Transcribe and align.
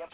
County. 0.00 0.08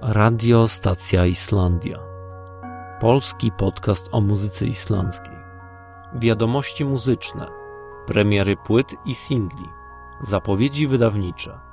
Radio 0.00 0.68
Stacja 0.68 1.26
Islandia. 1.26 1.98
Polski 3.00 3.52
podcast 3.52 4.08
o 4.12 4.20
muzyce 4.20 4.66
islandzkiej. 4.66 5.36
Wiadomości 6.14 6.84
muzyczne, 6.84 7.46
premiery 8.06 8.56
płyt 8.56 8.94
i 9.04 9.14
singli, 9.14 9.68
zapowiedzi 10.20 10.86
wydawnicze. 10.86 11.67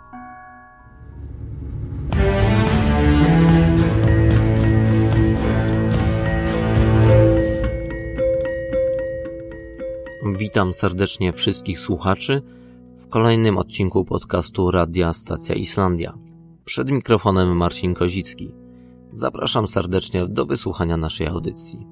Witam 10.38 10.74
serdecznie 10.74 11.34
wszystkich 11.34 11.80
słuchaczy 11.80 12.42
w 12.98 13.08
kolejnym 13.08 13.58
odcinku 13.58 14.06
podcastu 14.06 14.72
Radia 14.72 15.14
Stacja 15.14 15.56
Islandia. 15.56 16.18
Przed 16.66 16.92
mikrofonem 16.92 17.58
Marcin 17.58 17.94
Kozicki. 17.94 18.52
Zapraszam 19.14 19.68
serdecznie 19.68 20.28
do 20.28 20.46
wysłuchania 20.46 20.98
naszej 20.98 21.28
audycji. 21.28 21.88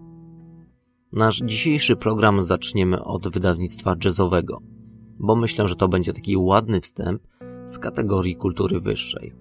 Nasz 1.12 1.42
dzisiejszy 1.46 1.96
program 1.96 2.42
zaczniemy 2.42 3.04
od 3.04 3.28
wydawnictwa 3.28 3.96
jazzowego, 4.06 4.62
bo 5.20 5.36
myślę, 5.36 5.68
że 5.68 5.76
to 5.76 5.88
będzie 5.88 6.14
taki 6.14 6.38
ładny 6.38 6.82
wstęp 6.82 7.22
z 7.66 7.80
kategorii 7.80 8.36
kultury 8.36 8.80
wyższej. 8.80 9.34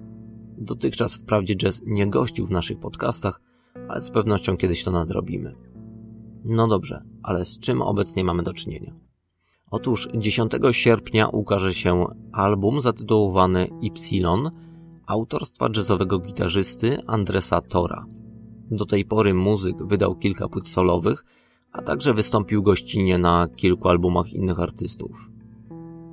Dotychczas 0.58 1.14
wprawdzie 1.14 1.56
jazz 1.56 1.82
nie 1.86 2.06
gościł 2.06 2.46
w 2.46 2.50
naszych 2.50 2.78
podcastach, 2.78 3.40
ale 3.88 4.00
z 4.00 4.10
pewnością 4.10 4.56
kiedyś 4.56 4.84
to 4.84 4.90
nadrobimy. 4.90 5.54
No 6.44 6.68
dobrze, 6.68 7.02
ale 7.22 7.44
z 7.44 7.58
czym 7.58 7.82
obecnie 7.82 8.24
mamy 8.24 8.42
do 8.42 8.52
czynienia? 8.52 8.94
Otóż 9.72 10.08
10 10.14 10.52
sierpnia 10.72 11.28
ukaże 11.28 11.74
się 11.74 12.06
album 12.32 12.80
zatytułowany 12.80 13.68
Y 13.82 14.50
autorstwa 15.06 15.68
jazzowego 15.76 16.18
gitarzysty 16.18 16.98
Andresa 17.06 17.60
Tora. 17.60 18.06
Do 18.70 18.86
tej 18.86 19.04
pory 19.04 19.34
muzyk 19.34 19.76
wydał 19.86 20.14
kilka 20.14 20.48
płyt 20.48 20.68
solowych, 20.68 21.24
a 21.72 21.82
także 21.82 22.14
wystąpił 22.14 22.62
gościnnie 22.62 23.18
na 23.18 23.48
kilku 23.56 23.88
albumach 23.88 24.32
innych 24.32 24.60
artystów. 24.60 25.30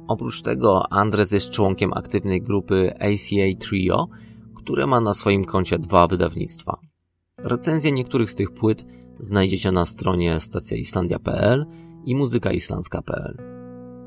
Oprócz 0.07 0.41
tego 0.41 0.91
Andres 0.93 1.31
jest 1.31 1.49
członkiem 1.49 1.93
aktywnej 1.93 2.41
grupy 2.41 2.93
ACA 2.95 3.59
Trio, 3.59 4.07
które 4.55 4.87
ma 4.87 5.01
na 5.01 5.13
swoim 5.13 5.45
koncie 5.45 5.79
dwa 5.79 6.07
wydawnictwa. 6.07 6.77
Recenzje 7.37 7.91
niektórych 7.91 8.31
z 8.31 8.35
tych 8.35 8.51
płyt 8.51 8.85
znajdziecie 9.19 9.71
na 9.71 9.85
stronie 9.85 10.39
stacjaislandia.pl 10.39 11.65
i 12.05 12.15
muzykaislandzka.pl. 12.15 13.48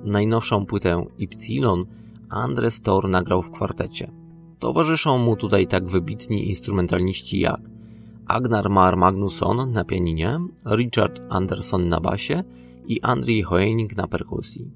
Najnowszą 0.05 0.67
płytę 0.67 1.05
Ypsilon 1.19 1.84
Andres 2.31 2.83
Thor 2.83 3.08
nagrał 3.08 3.42
w 3.42 3.50
kwartecie. 3.50 4.11
Towarzyszą 4.59 5.19
mu 5.19 5.36
tutaj 5.36 5.67
tak 5.67 5.89
wybitni 5.89 6.48
instrumentaliści 6.48 7.41
jak 7.41 7.61
Agnar 8.27 8.70
Mar 8.70 8.97
Magnusson 8.97 9.72
na 9.72 9.84
pianinie, 9.84 10.41
Richard 10.67 11.20
Anderson 11.28 11.89
na 11.89 12.00
basie 12.00 12.44
i 12.86 13.00
Andrzej 13.00 13.42
Hoening 13.42 13.97
na 13.97 14.09
perkusji. 14.09 14.70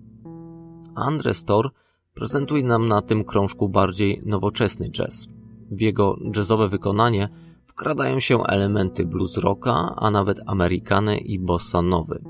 Andres 0.95 1.45
Thor 1.45 1.71
prezentuje 2.15 2.65
nam 2.65 2.89
na 2.89 3.03
tym 3.03 3.25
krążku 3.25 3.69
bardziej 3.69 4.23
nowoczesny 4.27 4.91
jazz. 4.91 5.29
W 5.71 5.81
jego 5.81 6.17
jazzowe 6.37 6.69
wykonanie 6.69 7.29
wkradają 7.67 8.21
się 8.21 8.43
elementy 8.43 9.07
blues 9.07 9.37
rocka, 9.37 9.95
a 9.97 10.11
nawet 10.11 10.41
amerykany 10.47 11.19
i 11.19 11.39
bossa 11.39 11.83
nowy. 11.83 12.23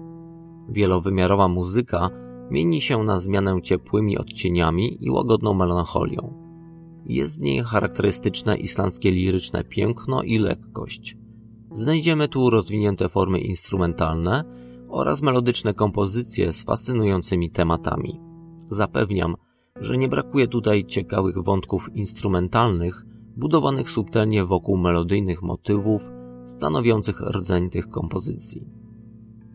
Wielowymiarowa 0.68 1.48
muzyka 1.48 2.10
mieni 2.50 2.80
się 2.80 3.02
na 3.02 3.20
zmianę 3.20 3.62
ciepłymi 3.62 4.18
odcieniami 4.18 5.04
i 5.04 5.10
łagodną 5.10 5.54
melancholią. 5.54 6.46
Jest 7.04 7.38
w 7.38 7.42
niej 7.42 7.62
charakterystyczne 7.62 8.56
islandzkie 8.56 9.10
liryczne 9.10 9.64
piękno 9.64 10.22
i 10.22 10.38
lekkość. 10.38 11.16
Znajdziemy 11.72 12.28
tu 12.28 12.50
rozwinięte 12.50 13.08
formy 13.08 13.40
instrumentalne 13.40 14.44
oraz 14.88 15.22
melodyczne 15.22 15.74
kompozycje 15.74 16.52
z 16.52 16.64
fascynującymi 16.64 17.50
tematami. 17.50 18.20
Zapewniam, 18.70 19.34
że 19.80 19.98
nie 19.98 20.08
brakuje 20.08 20.48
tutaj 20.48 20.84
ciekawych 20.84 21.42
wątków 21.42 21.90
instrumentalnych, 21.94 23.04
budowanych 23.36 23.90
subtelnie 23.90 24.44
wokół 24.44 24.76
melodyjnych 24.76 25.42
motywów, 25.42 26.10
stanowiących 26.44 27.20
rdzeń 27.20 27.70
tych 27.70 27.88
kompozycji. 27.88 28.75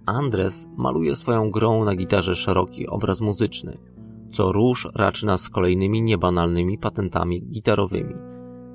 Andres 0.05 0.67
maluje 0.77 1.15
swoją 1.15 1.51
grą 1.51 1.85
na 1.85 1.95
gitarze 1.95 2.35
szeroki 2.35 2.87
obraz 2.87 3.21
muzyczny– 3.21 3.77
co 4.31 4.51
róż 4.51 4.87
raczy 4.95 5.25
nas 5.25 5.49
kolejnymi 5.49 6.01
niebanalnymi 6.01 6.77
patentami 6.77 7.41
gitarowymi. 7.41 8.13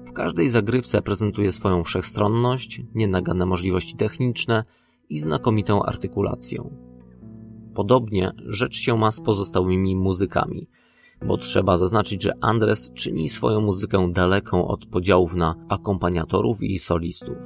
W 0.06 0.12
każdej 0.12 0.48
zagrywce 0.48 1.03
prezentuje 1.03 1.53
swoją 1.53 1.84
wszechstronność, 1.84 2.82
nienagane 2.94 3.47
możliwości 3.47 3.97
techniczne 3.97 4.65
i 5.09 5.19
znakomitą 5.19 5.82
artykulację. 5.82 6.70
Podobnie 7.75 8.32
rzecz 8.47 8.76
się 8.76 8.98
ma 8.98 9.12
z 9.12 9.20
pozostałymi 9.20 9.97
muzykami, 9.97 10.69
bo 11.26 11.36
trzeba 11.36 11.78
zaznaczyć, 11.78 12.22
że 12.22 12.32
Andres 12.41 12.91
czyni 12.94 13.28
swoją 13.28 13.60
muzykę 13.60 14.12
daleką 14.12 14.69
od 14.69 14.86
podziałów 14.86 15.34
na 15.34 15.54
akompaniatorów 15.69 16.62
i 16.62 16.78
solistów. 16.78 17.36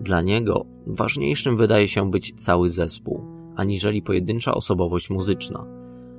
Dla 0.00 0.22
niego 0.22 0.66
ważniejszym 0.86 1.56
wydaje 1.56 1.88
się 1.88 2.10
być 2.10 2.34
cały 2.36 2.68
zespół, 2.68 3.20
aniżeli 3.56 4.02
pojedyncza 4.02 4.54
osobowość 4.54 5.10
muzyczna– 5.10 5.66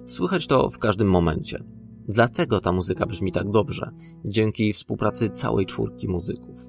Słychać 0.06 0.47
to 0.47 0.69
w 0.69 0.80
każdym 0.80 1.09
momencie. 1.09 1.63
Dlatego 2.08 2.59
ta 2.62 2.72
muzyka 2.72 3.06
brzmi 3.06 3.31
tak 3.31 3.52
dobrze, 3.52 3.91
dzięki 4.25 4.74
współpracy 4.74 5.30
całej 5.30 5.66
czwórki 5.66 6.08
muzyków. 6.08 6.68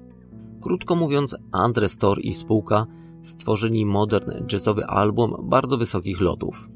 Krótko 0.61 0.95
mówiąc, 0.95 1.35
Andres 1.51 1.97
Tor 1.97 2.19
i 2.21 2.33
spółka 2.33 2.85
stworzyli 3.21 3.85
modern 3.85 4.31
jazzowy 4.51 4.85
album 4.85 5.35
bardzo 5.49 5.77
wysokich 5.77 6.21
lotów. 6.21 6.69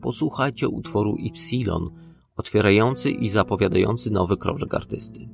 Posłuchajcie 0.00 0.68
utworu 0.68 1.16
Ypsilon, 1.26 1.90
otwierający 2.36 3.10
i 3.10 3.28
zapowiadający 3.28 4.10
nowy 4.10 4.36
krążek 4.36 4.74
artysty. 4.74 5.28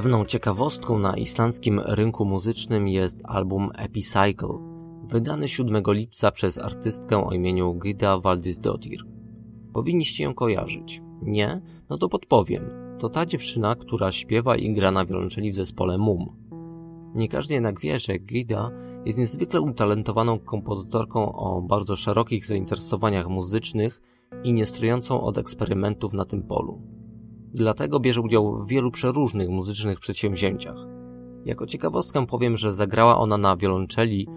Pewną 0.00 0.24
ciekawostką 0.24 0.98
na 0.98 1.16
islandzkim 1.16 1.80
rynku 1.80 2.24
muzycznym 2.24 2.88
jest 2.88 3.22
album 3.24 3.70
Epicycle, 3.78 4.58
wydany 5.10 5.48
7 5.48 5.82
lipca 5.86 6.30
przez 6.30 6.58
artystkę 6.58 7.26
o 7.26 7.32
imieniu 7.32 7.74
Gida 7.74 8.18
Valdisdottir. 8.18 9.00
Powinniście 9.72 10.24
ją 10.24 10.34
kojarzyć. 10.34 11.02
Nie? 11.22 11.62
No 11.90 11.98
to 11.98 12.08
podpowiem. 12.08 12.70
To 12.98 13.08
ta 13.08 13.26
dziewczyna, 13.26 13.74
która 13.74 14.12
śpiewa 14.12 14.56
i 14.56 14.72
gra 14.72 14.90
na 14.90 15.04
wiolonczeli 15.04 15.52
w 15.52 15.56
zespole 15.56 15.98
MUM. 15.98 16.36
Nie 17.14 17.28
każdy 17.28 17.54
jednak 17.54 17.80
wie, 17.80 17.98
że 17.98 18.18
Gida 18.18 18.70
jest 19.04 19.18
niezwykle 19.18 19.60
utalentowaną 19.60 20.38
kompozytorką 20.38 21.32
o 21.32 21.62
bardzo 21.62 21.96
szerokich 21.96 22.46
zainteresowaniach 22.46 23.28
muzycznych 23.28 24.02
i 24.44 24.52
niestrującą 24.52 25.20
od 25.20 25.38
eksperymentów 25.38 26.12
na 26.12 26.24
tym 26.24 26.42
polu. 26.42 26.99
Dlatego 27.54 28.00
bierze 28.00 28.20
udział 28.20 28.56
w 28.56 28.68
wielu 28.68 28.90
przeróżnych 28.90 29.48
muzycznych 29.48 30.00
przedsięwzięciach. 30.00 30.76
Jako 31.44 31.66
ciekawostkę 31.66 32.26
powiem, 32.26 32.56
że 32.56 32.74
zagrała 32.74 33.18
ona 33.18 33.38
na 33.38 33.56
wiolonczeli 33.56 34.28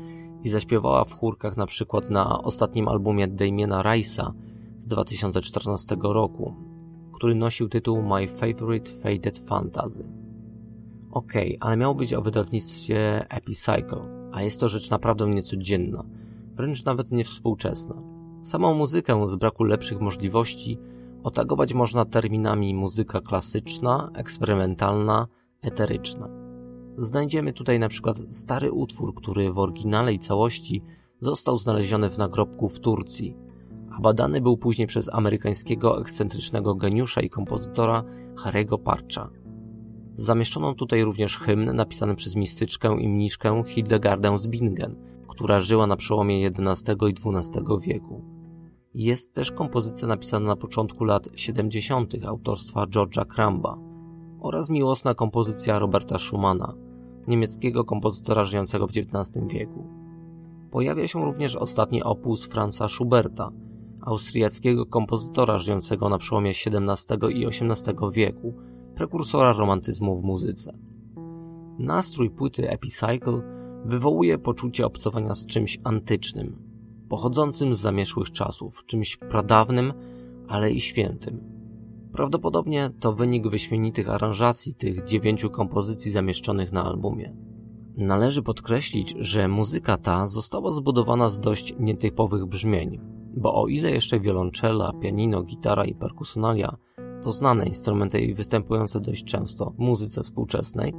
i 0.43 0.49
zaśpiewała 0.49 1.05
w 1.05 1.13
chórkach 1.13 1.57
na 1.57 1.65
przykład 1.65 2.09
na 2.09 2.41
ostatnim 2.41 2.87
albumie 2.87 3.27
Damiena 3.27 3.83
Rice'a 3.83 4.31
z 4.79 4.87
2014 4.87 5.97
roku, 6.03 6.53
który 7.13 7.35
nosił 7.35 7.69
tytuł 7.69 8.03
My 8.03 8.27
Favorite 8.27 8.91
Faded 8.91 9.37
Fantasy. 9.37 10.09
Okej, 11.11 11.57
okay, 11.57 11.67
ale 11.67 11.77
miało 11.77 11.95
być 11.95 12.13
o 12.13 12.21
wydawnictwie 12.21 13.25
Epicycle, 13.29 14.29
a 14.31 14.43
jest 14.43 14.59
to 14.59 14.69
rzecz 14.69 14.89
naprawdę 14.89 15.29
niecodzienna, 15.29 16.03
wręcz 16.55 16.85
nawet 16.85 17.11
niewspółczesna. 17.11 17.95
Samą 18.43 18.73
muzykę 18.73 19.27
z 19.27 19.35
braku 19.35 19.63
lepszych 19.63 20.01
możliwości 20.01 20.77
otagować 21.23 21.73
można 21.73 22.05
terminami 22.05 22.75
muzyka 22.75 23.21
klasyczna, 23.21 24.11
eksperymentalna, 24.15 25.27
eteryczna. 25.61 26.29
Znajdziemy 26.97 27.53
tutaj 27.53 27.79
na 27.79 27.89
przykład 27.89 28.17
stary 28.29 28.71
utwór, 28.71 29.15
który 29.15 29.53
w 29.53 29.59
oryginalnej 29.59 30.19
całości 30.19 30.83
został 31.19 31.57
znaleziony 31.57 32.09
w 32.09 32.17
nagrobku 32.17 32.69
w 32.69 32.79
Turcji, 32.79 33.37
a 33.91 34.01
badany 34.01 34.41
był 34.41 34.57
później 34.57 34.87
przez 34.87 35.13
amerykańskiego 35.13 36.01
ekscentrycznego 36.01 36.75
geniusza 36.75 37.21
i 37.21 37.29
kompozytora 37.29 38.03
Harry'ego 38.35 38.77
Parcha. 38.83 39.29
Zamieszczono 40.15 40.73
tutaj 40.73 41.03
również 41.03 41.37
hymn 41.37 41.75
napisany 41.75 42.15
przez 42.15 42.35
mistyczkę 42.35 42.95
i 42.99 43.09
mniszkę 43.09 43.63
Hildegardę 43.65 44.39
z 44.39 44.47
Bingen, 44.47 44.95
która 45.27 45.59
żyła 45.59 45.87
na 45.87 45.95
przełomie 45.95 46.47
XI 46.47 46.91
i 46.91 47.13
XII 47.35 47.63
wieku. 47.81 48.32
Jest 48.95 49.33
też 49.33 49.51
kompozycja 49.51 50.07
napisana 50.07 50.45
na 50.45 50.55
początku 50.55 51.03
lat 51.03 51.29
70. 51.35 52.13
autorstwa 52.25 52.85
George'a 52.85 53.25
Cramba 53.25 53.77
oraz 54.39 54.69
miłosna 54.69 55.13
kompozycja 55.13 55.79
Roberta 55.79 56.19
Schumana, 56.19 56.73
niemieckiego 57.27 57.85
kompozytora 57.85 58.43
żyjącego 58.43 58.87
w 58.87 58.89
XIX 58.89 59.47
wieku. 59.47 59.87
Pojawia 60.71 61.07
się 61.07 61.25
również 61.25 61.55
ostatni 61.55 62.03
opus 62.03 62.45
Franza 62.45 62.89
Schuberta, 62.89 63.51
austriackiego 64.01 64.85
kompozytora 64.85 65.57
żyjącego 65.57 66.09
na 66.09 66.17
przełomie 66.17 66.51
XVII 66.51 67.41
i 67.41 67.45
XVIII 67.45 68.11
wieku, 68.11 68.53
prekursora 68.95 69.53
romantyzmu 69.53 70.17
w 70.21 70.23
muzyce. 70.23 70.77
Nastrój 71.79 72.29
płyty 72.29 72.69
Epicycle 72.69 73.41
wywołuje 73.85 74.37
poczucie 74.37 74.85
obcowania 74.85 75.35
z 75.35 75.45
czymś 75.45 75.79
antycznym, 75.83 76.72
pochodzącym 77.09 77.73
z 77.73 77.79
zamierzchłych 77.79 78.31
czasów, 78.31 78.85
czymś 78.85 79.17
pradawnym, 79.17 79.93
ale 80.47 80.71
i 80.71 80.81
świętym. 80.81 81.39
Prawdopodobnie 82.13 82.91
to 82.99 83.13
wynik 83.13 83.47
wyśmienitych 83.47 84.09
aranżacji 84.09 84.75
tych 84.75 85.03
dziewięciu 85.03 85.49
kompozycji 85.49 86.11
zamieszczonych 86.11 86.71
na 86.71 86.83
albumie. 86.83 87.35
Należy 87.97 88.41
podkreślić, 88.41 89.15
że 89.19 89.47
muzyka 89.47 89.97
ta 89.97 90.27
została 90.27 90.71
zbudowana 90.71 91.29
z 91.29 91.39
dość 91.39 91.73
nietypowych 91.79 92.45
brzmień, 92.45 92.99
bo 93.37 93.61
o 93.61 93.67
ile 93.67 93.91
jeszcze 93.91 94.19
wiolonczela, 94.19 94.93
pianino, 95.01 95.43
gitara 95.43 95.85
i 95.85 95.95
perkusonalia 95.95 96.77
to 97.23 97.31
znane 97.31 97.65
instrumenty 97.65 98.21
i 98.21 98.33
występujące 98.33 98.99
dość 98.99 99.23
często 99.23 99.69
w 99.69 99.79
muzyce 99.79 100.23
współczesnej, 100.23 100.93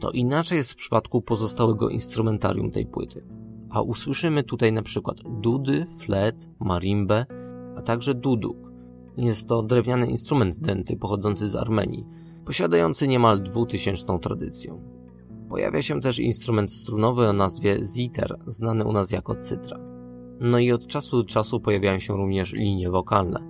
to 0.00 0.10
inaczej 0.10 0.58
jest 0.58 0.72
w 0.72 0.76
przypadku 0.76 1.22
pozostałego 1.22 1.88
instrumentarium 1.88 2.70
tej 2.70 2.86
płyty. 2.86 3.24
A 3.76 3.82
usłyszymy 3.82 4.42
tutaj 4.42 4.72
na 4.72 4.82
przykład 4.82 5.16
dudy, 5.40 5.86
flet, 5.98 6.50
marimbę, 6.60 7.26
a 7.76 7.82
także 7.82 8.14
duduk. 8.14 8.56
Jest 9.16 9.48
to 9.48 9.62
drewniany 9.62 10.06
instrument 10.06 10.58
denty 10.58 10.96
pochodzący 10.96 11.48
z 11.48 11.56
Armenii, 11.56 12.06
posiadający 12.44 13.08
niemal 13.08 13.42
dwutysięczną 13.42 14.18
tradycję. 14.18 14.80
Pojawia 15.48 15.82
się 15.82 16.00
też 16.00 16.18
instrument 16.18 16.72
strunowy 16.72 17.28
o 17.28 17.32
nazwie 17.32 17.84
ziter, 17.84 18.36
znany 18.46 18.84
u 18.84 18.92
nas 18.92 19.10
jako 19.10 19.34
cytra. 19.34 19.78
No 20.40 20.58
i 20.58 20.72
od 20.72 20.86
czasu 20.86 21.22
do 21.22 21.28
czasu 21.28 21.60
pojawiają 21.60 21.98
się 21.98 22.16
również 22.16 22.52
linie 22.52 22.90
wokalne, 22.90 23.40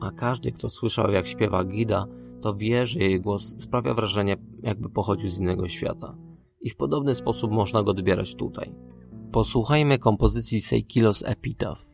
a 0.00 0.10
każdy, 0.10 0.52
kto 0.52 0.68
słyszał 0.68 1.12
jak 1.12 1.26
śpiewa 1.26 1.64
Gida, 1.64 2.06
to 2.40 2.54
wie, 2.54 2.86
że 2.86 3.00
jej 3.00 3.20
głos 3.20 3.54
sprawia 3.58 3.94
wrażenie, 3.94 4.36
jakby 4.62 4.88
pochodził 4.88 5.28
z 5.28 5.38
innego 5.38 5.68
świata. 5.68 6.14
I 6.60 6.70
w 6.70 6.76
podobny 6.76 7.14
sposób 7.14 7.50
można 7.50 7.82
go 7.82 7.90
odbierać 7.90 8.34
tutaj. 8.34 8.74
Posłuchajmy 9.32 9.98
kompozycji 9.98 10.60
Seikilos 10.60 11.22
Epitaph. 11.22 11.91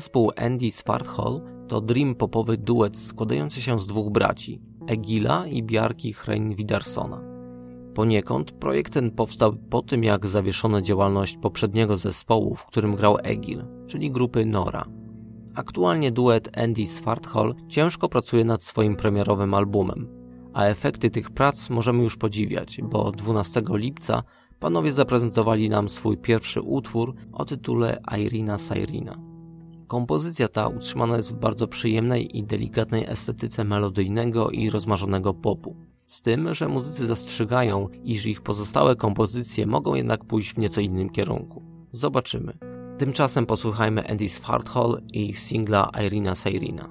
Zespół 0.00 0.32
Andy 0.36 0.70
Svarthol 0.70 1.40
to 1.68 1.80
dream 1.80 2.14
popowy 2.14 2.56
duet 2.56 2.98
składający 2.98 3.62
się 3.62 3.80
z 3.80 3.86
dwóch 3.86 4.12
braci, 4.12 4.60
Egila 4.86 5.46
i 5.46 5.62
Bjarki 5.62 6.12
Hrein-Widarsona. 6.12 7.20
Poniekąd 7.94 8.52
projekt 8.52 8.92
ten 8.92 9.10
powstał 9.10 9.56
po 9.70 9.82
tym, 9.82 10.04
jak 10.04 10.26
zawieszono 10.26 10.80
działalność 10.80 11.36
poprzedniego 11.36 11.96
zespołu, 11.96 12.54
w 12.54 12.66
którym 12.66 12.96
grał 12.96 13.16
Egil, 13.22 13.64
czyli 13.86 14.10
grupy 14.10 14.46
Nora. 14.46 14.84
Aktualnie 15.54 16.12
duet 16.12 16.58
Andy 16.58 16.86
Svarthol 16.86 17.54
ciężko 17.68 18.08
pracuje 18.08 18.44
nad 18.44 18.62
swoim 18.62 18.96
premierowym 18.96 19.54
albumem, 19.54 20.08
a 20.52 20.64
efekty 20.64 21.10
tych 21.10 21.30
prac 21.30 21.70
możemy 21.70 22.02
już 22.02 22.16
podziwiać, 22.16 22.80
bo 22.82 23.12
12 23.12 23.62
lipca 23.70 24.22
panowie 24.60 24.92
zaprezentowali 24.92 25.68
nam 25.68 25.88
swój 25.88 26.16
pierwszy 26.16 26.60
utwór 26.60 27.14
o 27.32 27.44
tytule 27.44 28.02
Irina 28.18 28.58
Sairina. 28.58 29.29
Kompozycja 29.90 30.48
ta 30.48 30.68
utrzymana 30.68 31.16
jest 31.16 31.32
w 31.32 31.38
bardzo 31.38 31.68
przyjemnej 31.68 32.38
i 32.38 32.44
delikatnej 32.44 33.04
estetyce 33.08 33.64
melodyjnego 33.64 34.50
i 34.50 34.70
rozmarzonego 34.70 35.34
popu. 35.34 35.76
Z 36.04 36.22
tym, 36.22 36.54
że 36.54 36.68
muzycy 36.68 37.06
zastrzegają, 37.06 37.88
iż 38.04 38.26
ich 38.26 38.40
pozostałe 38.40 38.96
kompozycje 38.96 39.66
mogą 39.66 39.94
jednak 39.94 40.24
pójść 40.24 40.54
w 40.54 40.58
nieco 40.58 40.80
innym 40.80 41.10
kierunku. 41.10 41.62
Zobaczymy. 41.92 42.52
Tymczasem 42.98 43.46
posłuchajmy 43.46 44.10
Andy 44.10 44.28
Farthall 44.28 45.02
i 45.12 45.28
ich 45.28 45.38
singla 45.40 45.90
Irina 46.06 46.34
Sairina. 46.34 46.88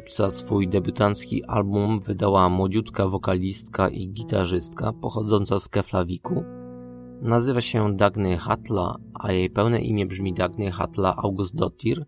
Lipca 0.00 0.30
swój 0.30 0.68
debiutancki 0.68 1.44
album 1.44 2.00
wydała 2.00 2.48
młodziutka 2.48 3.08
wokalistka 3.08 3.88
i 3.88 4.08
gitarzystka 4.08 4.92
pochodząca 4.92 5.60
z 5.60 5.68
Keflawiku. 5.68 6.44
Nazywa 7.22 7.60
się 7.60 7.96
Dagny 7.96 8.38
Hatla, 8.38 8.96
a 9.14 9.32
jej 9.32 9.50
pełne 9.50 9.80
imię 9.80 10.06
brzmi 10.06 10.34
Dagny 10.34 10.70
Hatla 10.70 11.16
Augustdottir. 11.16 12.06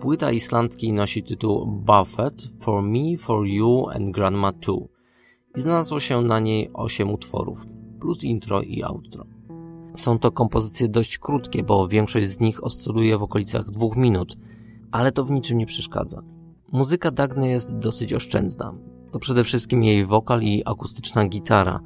Płyta 0.00 0.32
Islandki 0.32 0.92
nosi 0.92 1.22
tytuł 1.22 1.66
Buffett 1.66 2.48
For 2.60 2.82
Me, 2.82 3.16
For 3.18 3.46
You 3.46 3.88
and 3.88 4.14
Grandma 4.14 4.52
Too 4.52 4.88
i 5.56 5.60
znalazło 5.60 6.00
się 6.00 6.22
na 6.22 6.40
niej 6.40 6.70
8 6.72 7.10
utworów, 7.10 7.66
plus 8.00 8.24
intro 8.24 8.62
i 8.62 8.82
outro. 8.82 9.24
Są 9.96 10.18
to 10.18 10.32
kompozycje 10.32 10.88
dość 10.88 11.18
krótkie, 11.18 11.62
bo 11.62 11.88
większość 11.88 12.28
z 12.28 12.40
nich 12.40 12.64
oscyluje 12.64 13.18
w 13.18 13.22
okolicach 13.22 13.70
dwóch 13.70 13.96
minut, 13.96 14.36
ale 14.92 15.12
to 15.12 15.24
w 15.24 15.30
niczym 15.30 15.58
nie 15.58 15.66
przeszkadza. 15.66 16.22
Muzyka 16.72 17.10
Dagny 17.10 17.48
jest 17.48 17.78
dosyć 17.78 18.14
oszczędna. 18.14 18.74
To 19.12 19.18
przede 19.18 19.44
wszystkim 19.44 19.84
jej 19.84 20.06
wokal 20.06 20.42
i 20.42 20.62
akustyczna 20.66 21.28
gitara, 21.28 21.80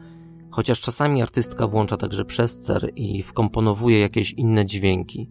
chociaż 0.50 0.80
czasami 0.80 1.22
artystka 1.22 1.66
włącza 1.66 1.96
także 1.96 2.24
przescer 2.24 2.90
i 2.96 3.22
wkomponowuje 3.22 4.00
jakieś 4.00 4.32
inne 4.32 4.66
dźwięki, 4.66 5.28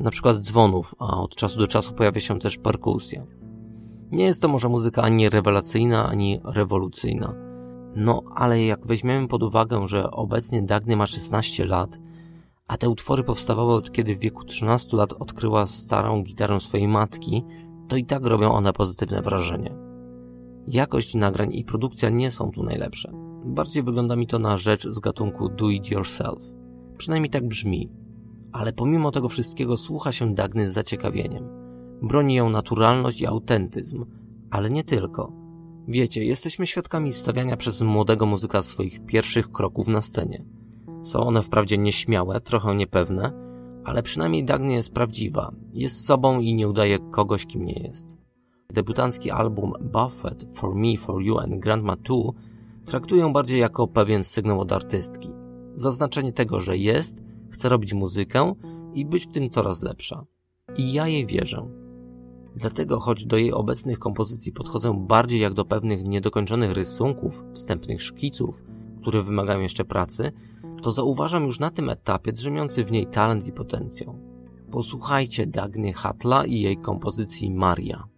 na 0.00 0.10
przykład 0.10 0.38
dzwonów, 0.38 0.94
a 0.98 1.20
od 1.20 1.36
czasu 1.36 1.58
do 1.58 1.66
czasu 1.66 1.94
pojawia 1.94 2.20
się 2.20 2.38
też 2.38 2.58
perkusja. 2.58 3.22
Nie 4.12 4.24
jest 4.24 4.42
to 4.42 4.48
może 4.48 4.68
muzyka 4.68 5.02
ani 5.02 5.28
rewelacyjna, 5.28 6.08
ani 6.08 6.40
rewolucyjna. 6.44 7.34
No, 7.96 8.22
ale 8.34 8.64
jak 8.64 8.86
weźmiemy 8.86 9.28
pod 9.28 9.42
uwagę, 9.42 9.86
że 9.86 10.10
obecnie 10.10 10.62
Dagny 10.62 10.96
ma 10.96 11.06
16 11.06 11.66
lat, 11.66 11.98
a 12.66 12.76
te 12.76 12.88
utwory 12.88 13.24
powstawały 13.24 13.74
od 13.74 13.92
kiedy 13.92 14.16
w 14.16 14.18
wieku 14.18 14.44
13 14.44 14.96
lat 14.96 15.12
odkryła 15.12 15.66
starą 15.66 16.22
gitarę 16.22 16.60
swojej 16.60 16.88
matki, 16.88 17.44
to 17.92 17.96
i 17.96 18.04
tak 18.04 18.26
robią 18.26 18.52
one 18.52 18.72
pozytywne 18.72 19.22
wrażenie. 19.22 19.74
Jakość 20.66 21.14
nagrań 21.14 21.54
i 21.54 21.64
produkcja 21.64 22.10
nie 22.10 22.30
są 22.30 22.50
tu 22.50 22.62
najlepsze. 22.62 23.12
Bardziej 23.44 23.82
wygląda 23.82 24.16
mi 24.16 24.26
to 24.26 24.38
na 24.38 24.56
rzecz 24.56 24.88
z 24.88 24.98
gatunku 24.98 25.48
do 25.48 25.70
it 25.70 25.90
yourself. 25.90 26.40
Przynajmniej 26.98 27.30
tak 27.30 27.48
brzmi. 27.48 27.90
Ale 28.52 28.72
pomimo 28.72 29.10
tego 29.10 29.28
wszystkiego 29.28 29.76
słucha 29.76 30.12
się 30.12 30.34
Dagny 30.34 30.70
z 30.70 30.72
zaciekawieniem. 30.72 31.48
Broni 32.02 32.34
ją 32.34 32.50
naturalność 32.50 33.20
i 33.20 33.26
autentyzm, 33.26 34.04
ale 34.50 34.70
nie 34.70 34.84
tylko. 34.84 35.32
Wiecie, 35.88 36.24
jesteśmy 36.24 36.66
świadkami 36.66 37.12
stawiania 37.12 37.56
przez 37.56 37.82
młodego 37.82 38.26
muzyka 38.26 38.62
swoich 38.62 39.06
pierwszych 39.06 39.52
kroków 39.52 39.88
na 39.88 40.00
scenie. 40.00 40.44
Są 41.02 41.20
one 41.20 41.42
wprawdzie 41.42 41.78
nieśmiałe, 41.78 42.40
trochę 42.40 42.74
niepewne, 42.74 43.32
ale 43.84 44.02
przynajmniej 44.02 44.44
Dagny 44.44 44.72
jest 44.72 44.92
prawdziwa, 44.92 45.52
jest 45.74 46.04
sobą 46.04 46.40
i 46.40 46.54
nie 46.54 46.68
udaje 46.68 46.98
kogoś, 46.98 47.46
kim 47.46 47.64
nie 47.64 47.82
jest. 47.82 48.16
Debiutancki 48.72 49.30
album 49.30 49.72
Buffett, 49.80 50.46
For 50.54 50.74
Me, 50.74 50.96
For 50.96 51.22
You 51.22 51.38
and 51.38 51.60
Grandma 51.60 51.96
Too 51.96 52.32
traktuję 52.84 53.32
bardziej 53.32 53.60
jako 53.60 53.88
pewien 53.88 54.24
sygnał 54.24 54.60
od 54.60 54.72
artystki. 54.72 55.28
Zaznaczenie 55.74 56.32
tego, 56.32 56.60
że 56.60 56.76
jest, 56.76 57.22
chce 57.50 57.68
robić 57.68 57.94
muzykę 57.94 58.54
i 58.94 59.06
być 59.06 59.26
w 59.26 59.32
tym 59.32 59.50
coraz 59.50 59.82
lepsza. 59.82 60.24
I 60.76 60.92
ja 60.92 61.08
jej 61.08 61.26
wierzę. 61.26 61.68
Dlatego, 62.56 63.00
choć 63.00 63.26
do 63.26 63.36
jej 63.36 63.52
obecnych 63.52 63.98
kompozycji 63.98 64.52
podchodzę 64.52 65.06
bardziej 65.08 65.40
jak 65.40 65.54
do 65.54 65.64
pewnych 65.64 66.04
niedokończonych 66.04 66.72
rysunków, 66.72 67.44
wstępnych 67.54 68.02
szkiców, 68.02 68.64
które 69.00 69.22
wymagają 69.22 69.60
jeszcze 69.60 69.84
pracy, 69.84 70.32
to 70.82 70.92
zauważam 70.92 71.44
już 71.44 71.60
na 71.60 71.70
tym 71.70 71.90
etapie 71.90 72.32
drzemiący 72.32 72.84
w 72.84 72.92
niej 72.92 73.06
talent 73.06 73.46
i 73.46 73.52
potencjał. 73.52 74.18
Posłuchajcie 74.70 75.46
Dagny 75.46 75.92
Hatla 75.92 76.44
i 76.44 76.60
jej 76.60 76.76
kompozycji 76.76 77.50
Maria. 77.50 78.08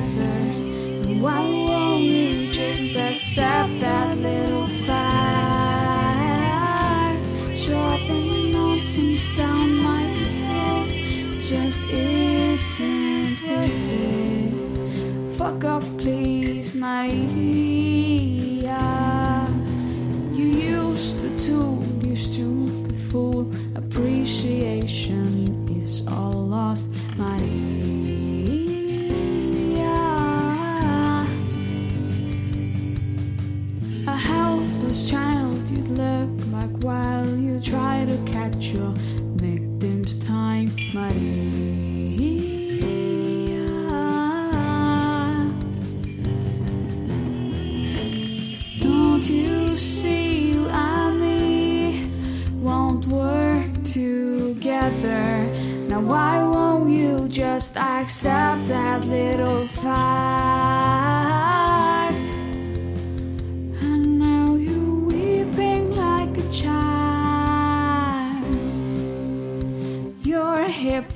And 0.00 1.20
why 1.20 1.40
won't 1.40 2.02
you 2.02 2.52
just 2.52 2.96
accept 2.96 3.80
that 3.80 4.16
little 4.18 4.68
fact? 4.68 5.18
Dropping 7.66 8.52
nonsense 8.52 9.36
down 9.36 9.74
my 9.76 10.04
throat 10.38 10.92
just 11.40 11.88
isn't 11.90 13.42
worth 13.42 13.90
it. 13.90 15.32
Fuck 15.36 15.64
off, 15.64 15.90
please, 15.98 16.74
Maria. 16.76 17.18
You 20.32 20.44
used 20.44 21.20
the 21.22 21.30
tool, 21.44 21.82
you 22.02 22.14
stupid 22.14 22.96
fool. 22.96 23.52
Appreciation 23.74 25.66
is 25.82 26.06
all 26.06 26.46
lost, 26.46 26.94
Maria. 27.16 27.57
your 38.72 38.92
victim's 39.36 40.16
time, 40.24 40.70
Maria. 40.94 41.18
Don't 48.80 49.28
you 49.28 49.76
see 49.76 50.50
you 50.50 50.68
and 50.68 51.20
me 51.20 52.10
won't 52.60 53.06
work 53.06 53.82
together? 53.84 55.46
Now, 55.88 56.00
why 56.00 56.42
won't 56.42 56.90
you 56.90 57.28
just 57.28 57.76
accept 57.76 58.68
that 58.68 59.04
little 59.06 59.66
fact? 59.68 60.57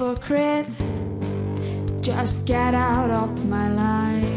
Hypocrite. 0.03 0.83
Just 2.01 2.47
get 2.47 2.75
out 2.75 3.11
of 3.11 3.49
my 3.49 3.69
life. 3.69 4.32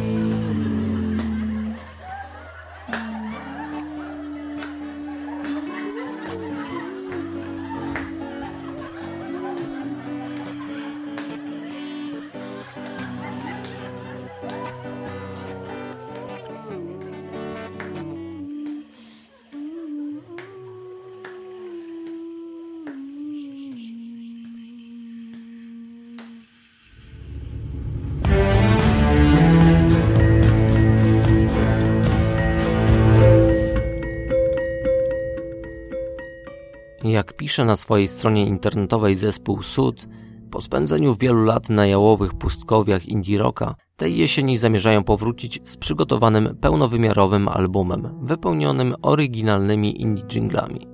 Jak 37.25 37.37
pisze 37.37 37.65
na 37.65 37.75
swojej 37.75 38.07
stronie 38.07 38.45
internetowej 38.45 39.15
zespół 39.15 39.61
Sud, 39.61 40.07
po 40.51 40.61
spędzeniu 40.61 41.15
wielu 41.15 41.43
lat 41.43 41.69
na 41.69 41.87
jałowych 41.87 42.33
pustkowiach 42.33 43.05
indie 43.05 43.37
rocka, 43.37 43.75
tej 43.97 44.17
jesieni 44.17 44.57
zamierzają 44.57 45.03
powrócić 45.03 45.61
z 45.63 45.77
przygotowanym 45.77 46.57
pełnowymiarowym 46.61 47.47
albumem, 47.47 48.09
wypełnionym 48.21 48.95
oryginalnymi 49.01 50.01
indie 50.01 50.23
jinglami. 50.23 50.87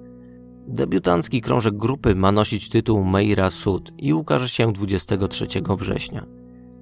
Debiutancki 0.67 1.41
krążek 1.41 1.77
grupy 1.77 2.15
ma 2.15 2.31
nosić 2.31 2.69
tytuł 2.69 3.03
Meira 3.03 3.49
Sud 3.49 3.93
i 3.97 4.13
ukaże 4.13 4.49
się 4.49 4.73
23 4.73 5.45
września. 5.77 6.25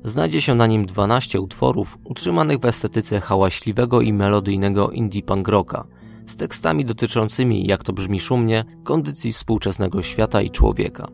Znajdzie 0.04 0.42
się 0.42 0.56
na 0.56 0.68
nim 0.68 0.86
12 0.86 1.42
utworów 1.42 1.98
utrzymanych 2.04 2.60
w 2.60 2.66
estetyce 2.66 3.20
hałaśliwego 3.20 4.02
i 4.02 4.14
melodyjnego 4.14 4.92
indie 4.92 5.24
punk 5.24 5.48
rocka, 5.48 5.88
z 6.30 6.36
tekstami 6.36 6.86
dotyczącymi, 6.86 7.68
jak 7.68 7.84
to 7.84 7.94
brzmi 7.94 8.20
szumnie, 8.20 8.65
kondycji 8.84 9.34
współczesnego 9.34 10.02
świata 10.02 10.42
i 10.42 10.52
człowieka. 10.52 11.08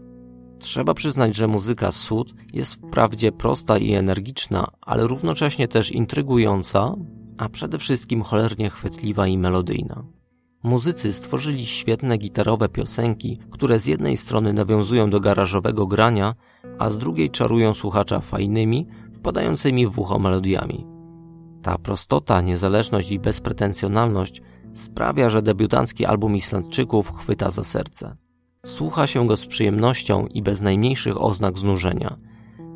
Trzeba 0.60 0.94
przyznać, 0.94 1.36
że 1.36 1.48
muzyka 1.48 1.92
Sud 1.92 2.34
jest 2.54 2.76
wprawdzie 2.76 3.32
prosta 3.32 3.78
i 3.78 3.94
energiczna, 3.94 4.68
ale 4.82 5.08
równocześnie 5.08 5.68
też 5.68 5.92
intrygująca, 5.92 6.96
a 7.38 7.50
przede 7.50 7.78
wszystkim 7.78 8.22
cholernie 8.22 8.70
chwytliwa 8.70 9.28
i 9.28 9.38
melodyjna. 9.38 10.04
Muzycy 10.64 11.14
stworzyli 11.14 11.66
świetne 11.66 12.18
gitarowe 12.18 12.70
piosenki, 12.70 13.38
które 13.52 13.80
z 13.80 13.86
jednej 13.86 14.18
strony 14.18 14.54
nawiązują 14.54 15.10
do 15.10 15.20
garażowego 15.20 15.88
grania, 15.88 16.36
a 16.80 16.90
z 16.90 16.98
drugiej 16.98 17.30
czarują 17.30 17.74
słuchacza 17.74 18.20
fajnymi, 18.20 18.88
wpadającymi 19.14 19.88
w 19.88 20.00
ucho 20.00 20.20
melodiami. 20.20 20.86
Ta 21.62 21.78
prostota, 21.78 22.42
niezależność 22.42 23.12
i 23.12 23.20
bezpretensjonalność 23.20 24.42
sprawia, 24.76 25.30
że 25.30 25.42
debiutancki 25.42 26.06
album 26.06 26.36
Islandczyków 26.36 27.14
chwyta 27.18 27.52
za 27.52 27.64
serce. 27.64 28.16
Słucha 28.66 29.08
się 29.08 29.28
go 29.28 29.38
z 29.38 29.46
przyjemnością 29.46 30.28
i 30.28 30.42
bez 30.42 30.62
najmniejszych 30.62 31.22
oznak 31.22 31.58
znużenia. 31.58 32.18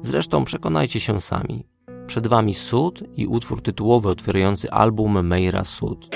Zresztą 0.01 0.45
przekonajcie 0.45 0.99
się 0.99 1.21
sami. 1.21 1.65
Przed 2.07 2.27
wami 2.27 2.53
Sud 2.53 3.03
i 3.17 3.27
utwór 3.27 3.61
tytułowy 3.61 4.09
otwierający 4.09 4.71
album 4.71 5.27
Meira 5.27 5.65
Sud. 5.65 6.09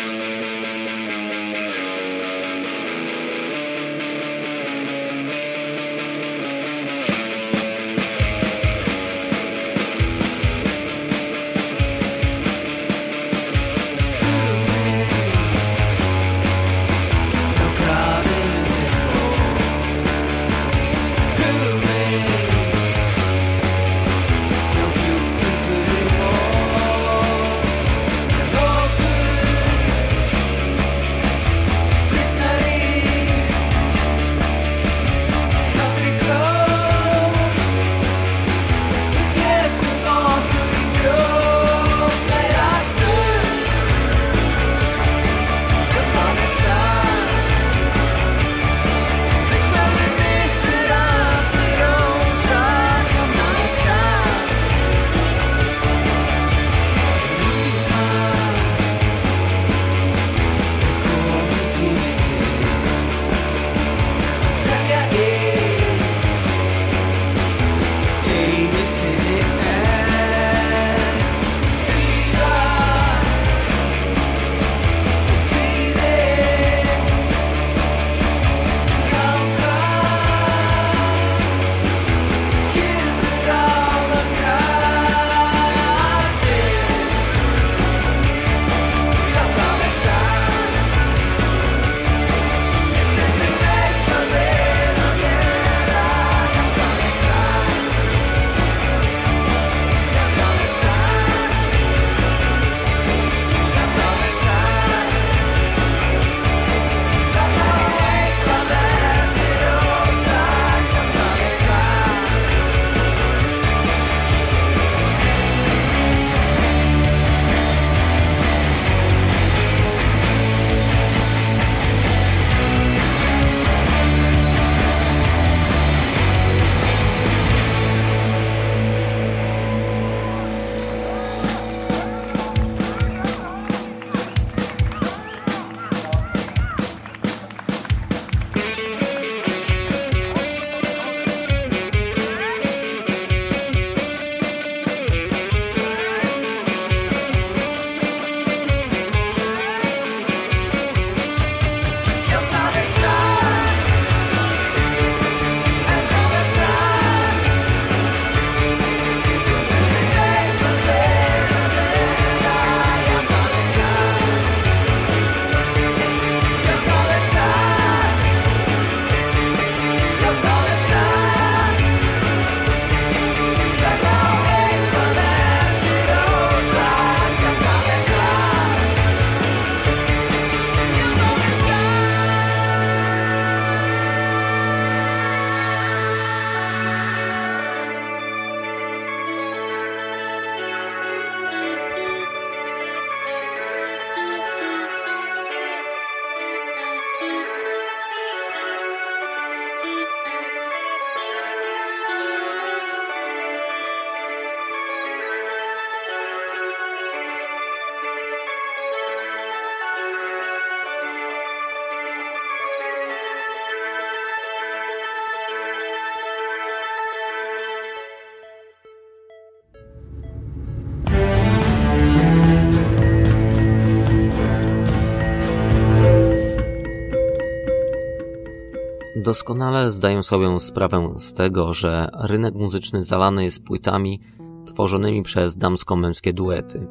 Doskonale 229.33 229.91
zdają 229.91 230.23
sobie 230.23 230.59
sprawę 230.59 231.13
z 231.17 231.33
tego, 231.33 231.73
że 231.73 232.09
rynek 232.13 232.55
muzyczny 232.55 233.03
zalany 233.03 233.43
jest 233.43 233.63
płytami 233.63 234.19
tworzonymi 234.65 235.23
przez 235.23 235.57
damsko-męskie 235.57 236.33
duety. 236.33 236.87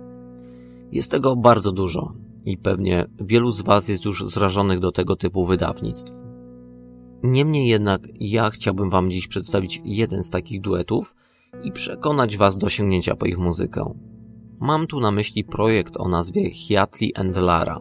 Jest 0.93 1.11
tego 1.11 1.37
bardzo 1.37 1.73
dużo 1.73 2.13
i 2.45 2.59
pewnie 2.59 3.07
wielu 3.21 3.51
z 3.51 3.61
Was 3.61 3.89
jest 3.89 4.05
już 4.05 4.27
zrażonych 4.27 4.81
do 4.81 4.93
tego 4.93 5.17
typu 5.17 5.47
wydawnictw. 5.47 6.13
Niemniej 7.23 7.69
jednak 7.69 8.09
ja 8.21 8.51
chciałbym 8.51 8.91
Wam 8.91 9.11
dziś 9.11 9.29
przedstawić 9.29 9.81
jeden 9.85 10.23
z 10.23 10.31
takich 10.31 10.61
duetów 10.61 11.15
i 11.63 11.73
przekonać 11.73 12.37
Was 12.37 12.59
do 12.59 12.69
sięgnięcia 12.69 13.17
po 13.17 13.27
ich 13.27 13.39
muzykę. 13.39 13.95
Mam 14.61 14.87
tu 14.87 15.01
na 15.01 15.11
myśli 15.11 15.45
projekt 15.45 15.97
o 15.97 16.09
nazwie 16.09 16.51
Hiatli 16.51 17.15
and 17.15 17.37
Lara, 17.37 17.81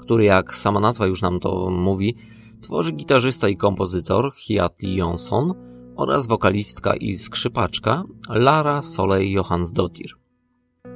który 0.00 0.24
jak 0.24 0.54
sama 0.54 0.80
nazwa 0.80 1.06
już 1.06 1.22
nam 1.22 1.40
to 1.40 1.70
mówi, 1.70 2.16
tworzy 2.60 2.92
gitarzysta 2.92 3.48
i 3.48 3.56
kompozytor 3.56 4.34
Hiatli 4.34 4.96
Jonsson 4.96 5.54
oraz 5.96 6.26
wokalistka 6.26 6.96
i 6.96 7.16
skrzypaczka 7.16 8.04
Lara 8.28 8.82
Solej 8.82 9.32
Johansdottir. 9.32 10.10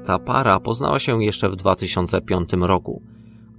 Ta 0.05 0.19
para 0.19 0.61
poznała 0.61 0.99
się 0.99 1.25
jeszcze 1.25 1.49
w 1.49 1.57
2005 1.57 2.53
roku, 2.53 3.03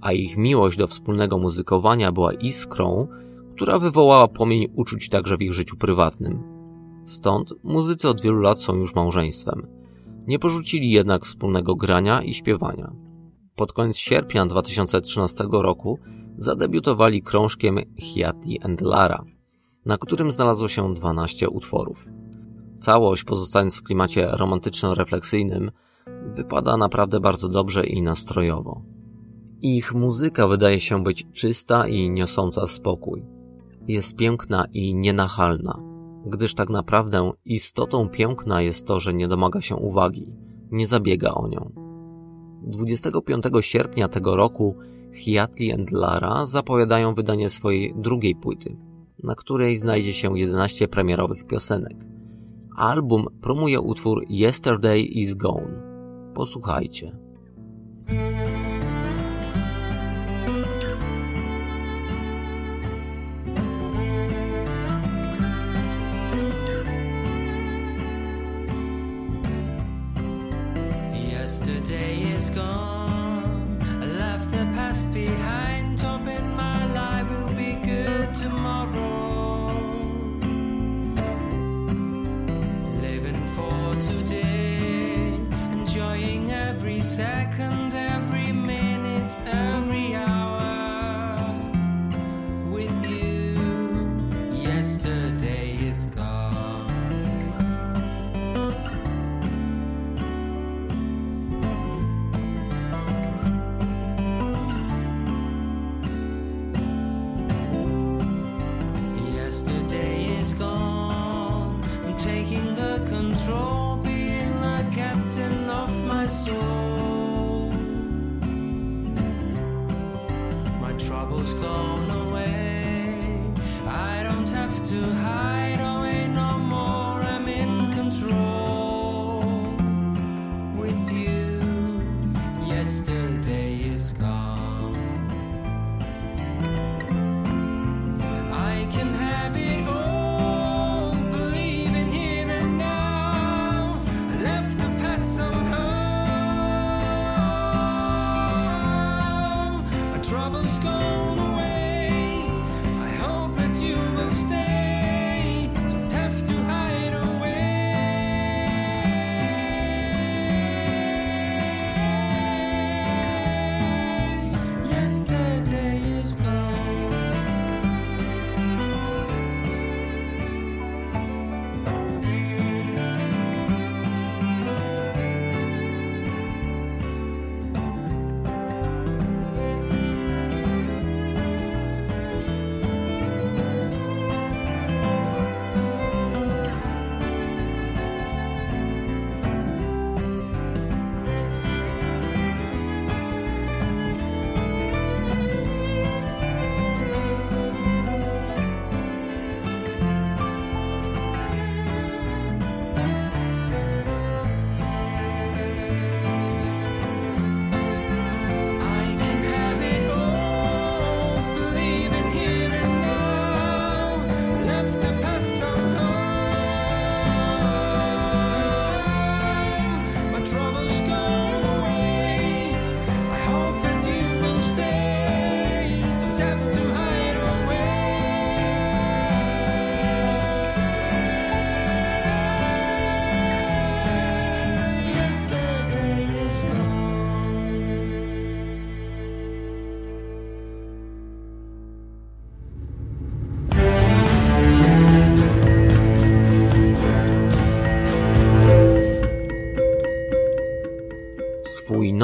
a 0.00 0.12
ich 0.12 0.36
miłość 0.36 0.78
do 0.78 0.86
wspólnego 0.86 1.38
muzykowania 1.38 2.12
była 2.12 2.32
iskrą, 2.32 3.08
która 3.54 3.78
wywołała 3.78 4.28
płomień 4.28 4.68
uczuć 4.74 5.08
także 5.08 5.36
w 5.36 5.42
ich 5.42 5.52
życiu 5.52 5.76
prywatnym. 5.76 6.42
Stąd 7.04 7.54
muzycy 7.62 8.08
od 8.08 8.22
wielu 8.22 8.40
lat 8.40 8.58
są 8.58 8.76
już 8.76 8.94
małżeństwem. 8.94 9.66
Nie 10.26 10.38
porzucili 10.38 10.90
jednak 10.90 11.24
wspólnego 11.24 11.74
grania 11.74 12.22
i 12.22 12.34
śpiewania. 12.34 12.92
Pod 13.56 13.72
koniec 13.72 13.96
sierpnia 13.96 14.46
2013 14.46 15.44
roku 15.50 15.98
zadebiutowali 16.38 17.22
krążkiem 17.22 17.78
Hiati 17.98 18.60
and 18.62 18.80
Lara, 18.80 19.24
na 19.86 19.98
którym 19.98 20.30
znalazło 20.30 20.68
się 20.68 20.94
12 20.94 21.48
utworów. 21.48 22.06
Całość, 22.78 23.24
pozostając 23.24 23.76
w 23.76 23.82
klimacie 23.82 24.28
romantyczno-refleksyjnym, 24.32 25.70
wypada 26.34 26.76
naprawdę 26.76 27.20
bardzo 27.20 27.48
dobrze 27.48 27.86
i 27.86 28.02
nastrojowo. 28.02 28.82
Ich 29.62 29.94
muzyka 29.94 30.48
wydaje 30.48 30.80
się 30.80 31.02
być 31.02 31.26
czysta 31.32 31.88
i 31.88 32.10
niosąca 32.10 32.66
spokój. 32.66 33.24
Jest 33.88 34.16
piękna 34.16 34.64
i 34.72 34.94
nienachalna, 34.94 35.82
gdyż 36.26 36.54
tak 36.54 36.70
naprawdę 36.70 37.32
istotą 37.44 38.08
piękna 38.08 38.62
jest 38.62 38.86
to, 38.86 39.00
że 39.00 39.14
nie 39.14 39.28
domaga 39.28 39.60
się 39.60 39.76
uwagi, 39.76 40.36
nie 40.70 40.86
zabiega 40.86 41.34
o 41.34 41.48
nią. 41.48 41.72
25 42.62 43.44
sierpnia 43.60 44.08
tego 44.08 44.36
roku 44.36 44.76
Hiatli 45.14 45.72
and 45.72 45.90
Lara 45.90 46.46
zapowiadają 46.46 47.14
wydanie 47.14 47.50
swojej 47.50 47.94
drugiej 47.96 48.34
płyty, 48.34 48.76
na 49.22 49.34
której 49.34 49.78
znajdzie 49.78 50.14
się 50.14 50.38
11 50.38 50.88
premierowych 50.88 51.46
piosenek. 51.46 51.96
Album 52.76 53.26
promuje 53.40 53.80
utwór 53.80 54.24
Yesterday 54.28 55.00
is 55.00 55.34
Gone. 55.34 55.82
Posłuchajcie. 56.34 57.16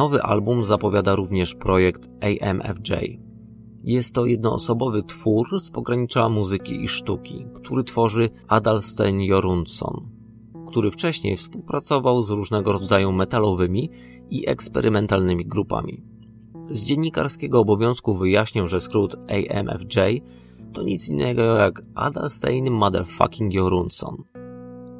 Nowy 0.01 0.22
album 0.22 0.64
zapowiada 0.64 1.14
również 1.14 1.55
projekt 1.55 2.09
AMFJ. 2.20 3.20
Jest 3.82 4.14
to 4.14 4.26
jednoosobowy 4.26 5.03
twór 5.03 5.61
z 5.61 5.70
pogranicza 5.70 6.28
muzyki 6.28 6.84
i 6.84 6.88
sztuki, 6.88 7.46
który 7.55 7.84
tworzy 7.84 8.30
Adalstein 8.48 9.20
Jorunson, 9.20 10.09
który 10.66 10.90
wcześniej 10.90 11.36
współpracował 11.36 12.22
z 12.22 12.30
różnego 12.30 12.72
rodzaju 12.72 13.12
metalowymi 13.12 13.90
i 14.30 14.48
eksperymentalnymi 14.48 15.46
grupami. 15.46 16.03
Z 16.70 16.84
dziennikarskiego 16.84 17.61
obowiązku 17.61 18.14
wyjaśnię, 18.14 18.68
że 18.68 18.80
skrót 18.80 19.16
AMFJ 19.16 20.22
to 20.72 20.82
nic 20.82 21.09
innego 21.09 21.42
jak 21.42 21.82
Adalstein 21.94 22.70
Motherfucking 22.70 23.55
Jorunson. 23.55 24.16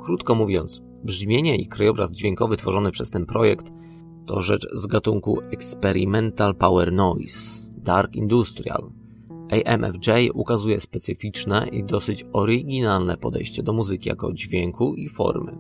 Krótko 0.05 0.35
mówiąc, 0.35 0.83
brzmienie 1.05 1.57
i 1.57 1.67
krajobraz 1.67 2.11
dźwiękowy 2.11 2.57
tworzony 2.57 2.91
przez 2.91 3.11
ten 3.11 3.27
projekt 3.27 3.73
to 4.27 4.43
rzecz 4.43 4.67
z 4.73 4.87
gatunku 4.87 5.41
Experimental 5.51 6.55
Power 6.55 6.93
Noise, 6.93 7.71
Dark 7.77 8.15
Industrial. 8.15 8.91
AMFJ 9.51 10.11
ukazuje 10.35 10.81
specyficzne 10.81 11.69
i 11.73 11.85
dosyć 11.85 12.27
oryginalne 12.33 13.17
podejście 13.17 13.63
do 13.63 13.73
muzyki 13.73 14.09
jako 14.09 14.33
dźwięku 14.33 14.95
i 14.95 15.09
formy. 15.09 15.59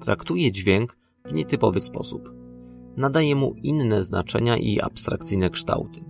Traktuje 0.00 0.52
dźwięk 0.52 0.96
w 1.24 1.32
nietypowy 1.32 1.80
sposób. 1.80 2.32
Nadaje 2.96 3.36
mu 3.36 3.54
inne 3.62 4.04
znaczenia 4.04 4.56
i 4.56 4.80
abstrakcyjne 4.80 5.50
kształty. 5.50 6.00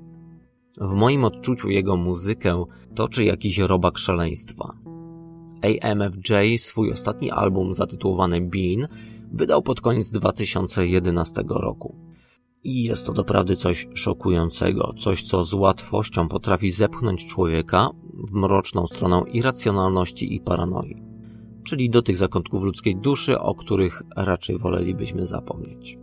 W 0.81 0.93
moim 0.93 1.25
odczuciu 1.25 1.69
jego 1.69 1.97
muzykę 1.97 2.65
toczy 2.95 3.25
jakiś 3.25 3.59
robak 3.59 3.99
szaleństwa. 3.99 4.75
AMFJ 5.63 6.59
swój 6.59 6.93
ostatni 6.93 7.31
album 7.31 7.75
zatytułowany 7.75 8.41
Bean 8.41 8.89
wydał 9.33 9.62
pod 9.62 9.81
koniec 9.81 10.11
2011 10.11 11.45
roku. 11.49 11.97
I 12.64 12.83
jest 12.83 13.07
to 13.07 13.12
doprawdy 13.12 13.57
coś 13.57 13.89
szokującego, 13.95 14.95
coś 14.99 15.24
co 15.24 15.45
z 15.45 15.55
łatwością 15.55 16.28
potrafi 16.28 16.70
zepchnąć 16.70 17.26
człowieka 17.26 17.91
w 18.14 18.35
mroczną 18.35 18.87
stronę 18.87 19.22
irracjonalności 19.33 20.35
i 20.35 20.41
paranoi, 20.41 21.03
czyli 21.64 21.91
do 21.91 22.03
tych 22.03 22.16
zakątków 22.16 22.62
ludzkiej 22.62 22.97
duszy, 22.97 23.41
o 23.41 23.55
których 23.55 24.03
raczej 24.16 24.59
wolelibyśmy 24.59 25.26
zapomnieć. 25.26 25.99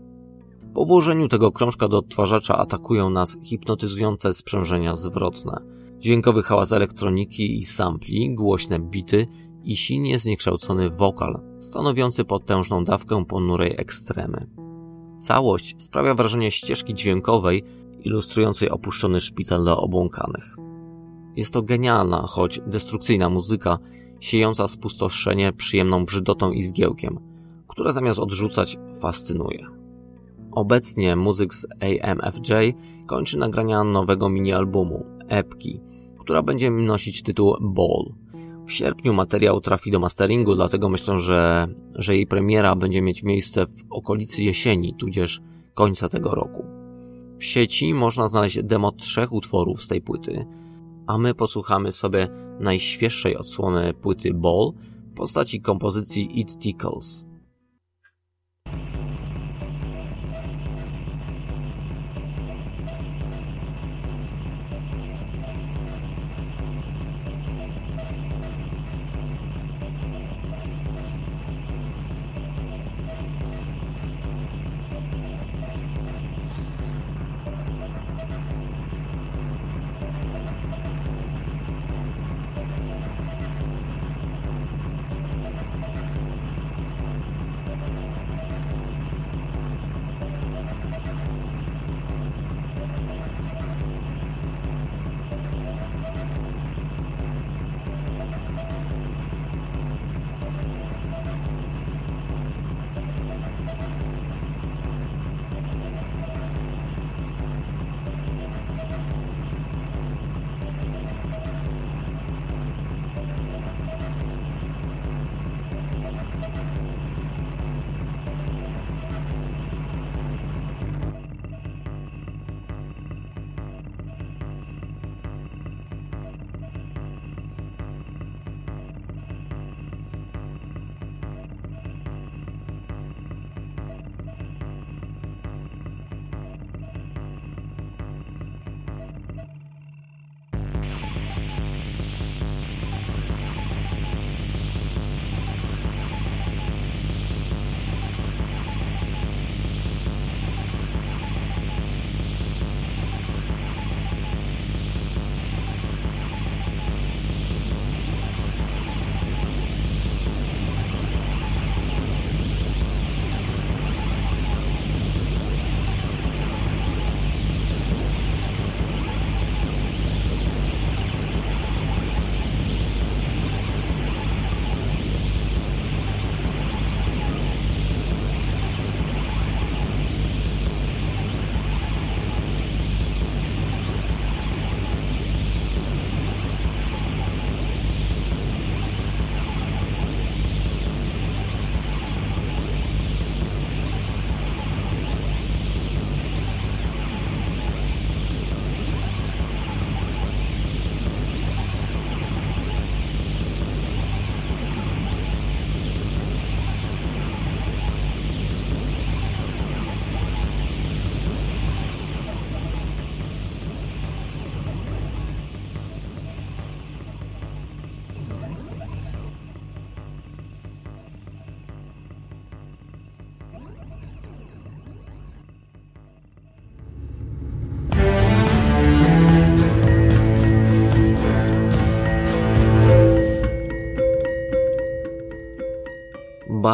Po 0.73 0.85
włożeniu 0.85 1.27
tego 1.27 1.51
krążka 1.51 1.87
do 1.87 1.97
odtwarzacza 1.97 2.57
atakują 2.57 3.09
nas 3.09 3.37
hipnotyzujące 3.43 4.33
sprzężenia 4.33 4.95
zwrotne, 4.95 5.61
dźwiękowy 5.97 6.43
hałas 6.43 6.71
elektroniki 6.71 7.57
i 7.57 7.65
sampli, 7.65 8.35
głośne 8.35 8.79
bity 8.79 9.27
i 9.67 9.75
silnie 9.75 10.19
zniekształcony 10.19 10.89
wokal, 10.89 11.39
stanowiący 11.59 12.25
potężną 12.25 12.83
dawkę 12.83 13.25
ponurej 13.25 13.75
ekstremy. 13.77 14.47
Całość 15.17 15.75
sprawia 15.83 16.13
wrażenie 16.13 16.51
ścieżki 16.51 16.93
dźwiękowej 16.93 17.63
ilustrującej 17.99 18.69
opuszczony 18.69 19.21
szpital 19.21 19.63
dla 19.63 19.77
obłąkanych. 19.77 20.57
Jest 21.35 21.53
to 21.53 21.61
genialna, 21.61 22.21
choć 22.27 22.61
destrukcyjna 22.67 23.29
muzyka, 23.29 23.77
siejąca 24.19 24.67
spustoszenie 24.67 25.53
przyjemną 25.53 26.05
brzydotą 26.05 26.51
i 26.51 26.63
zgiełkiem, 26.63 27.19
która 27.67 27.91
zamiast 27.91 28.19
odrzucać 28.19 28.77
fascynuje. 28.99 29.67
Obecnie 30.51 31.15
muzyk 31.15 31.53
z 31.53 31.67
AMFJ 31.81 32.53
kończy 33.07 33.37
nagrania 33.37 33.83
nowego 33.83 34.29
mini-albumu, 34.29 35.05
epki, 35.27 35.79
która 36.19 36.43
będzie 36.43 36.71
nosić 36.71 37.23
tytuł 37.23 37.55
Ball. 37.61 38.26
W 38.67 38.71
sierpniu 38.71 39.13
materiał 39.13 39.61
trafi 39.61 39.91
do 39.91 39.99
masteringu, 39.99 40.55
dlatego 40.55 40.89
myślę, 40.89 41.19
że, 41.19 41.67
że 41.95 42.15
jej 42.15 42.27
premiera 42.27 42.75
będzie 42.75 43.01
mieć 43.01 43.23
miejsce 43.23 43.65
w 43.65 43.85
okolicy 43.89 44.43
jesieni, 44.43 44.93
tudzież 44.93 45.41
końca 45.73 46.09
tego 46.09 46.35
roku. 46.35 46.65
W 47.37 47.43
sieci 47.43 47.93
można 47.93 48.27
znaleźć 48.27 48.63
demo 48.63 48.91
trzech 48.91 49.31
utworów 49.31 49.83
z 49.83 49.87
tej 49.87 50.01
płyty, 50.01 50.45
a 51.07 51.17
my 51.17 51.33
posłuchamy 51.33 51.91
sobie 51.91 52.27
najświeższej 52.59 53.37
odsłony 53.37 53.93
płyty 53.93 54.33
Ball 54.33 54.73
w 55.11 55.13
postaci 55.13 55.61
kompozycji 55.61 56.39
It 56.39 56.59
Tickles. 56.59 57.26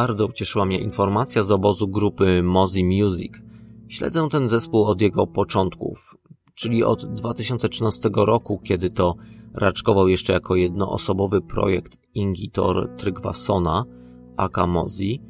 Bardzo 0.04 0.26
ucieszyła 0.26 0.64
mnie 0.64 0.78
informacja 0.78 1.42
z 1.42 1.50
obozu 1.50 1.88
grupy 1.88 2.42
Mozi 2.42 2.84
Music. 2.84 3.32
Śledzę 3.88 4.28
ten 4.30 4.48
zespół 4.48 4.84
od 4.84 5.00
jego 5.00 5.26
początków, 5.26 6.16
czyli 6.54 6.84
od 6.84 7.14
2013 7.14 8.10
roku, 8.16 8.60
kiedy 8.64 8.90
to 8.90 9.16
raczkował 9.54 10.08
jeszcze 10.08 10.32
jako 10.32 10.56
jednoosobowy 10.56 11.40
projekt 11.40 11.98
Ingitor 12.14 12.96
Trygwasona, 12.96 13.84
aka 14.36 14.66
Mozi. 14.66 15.22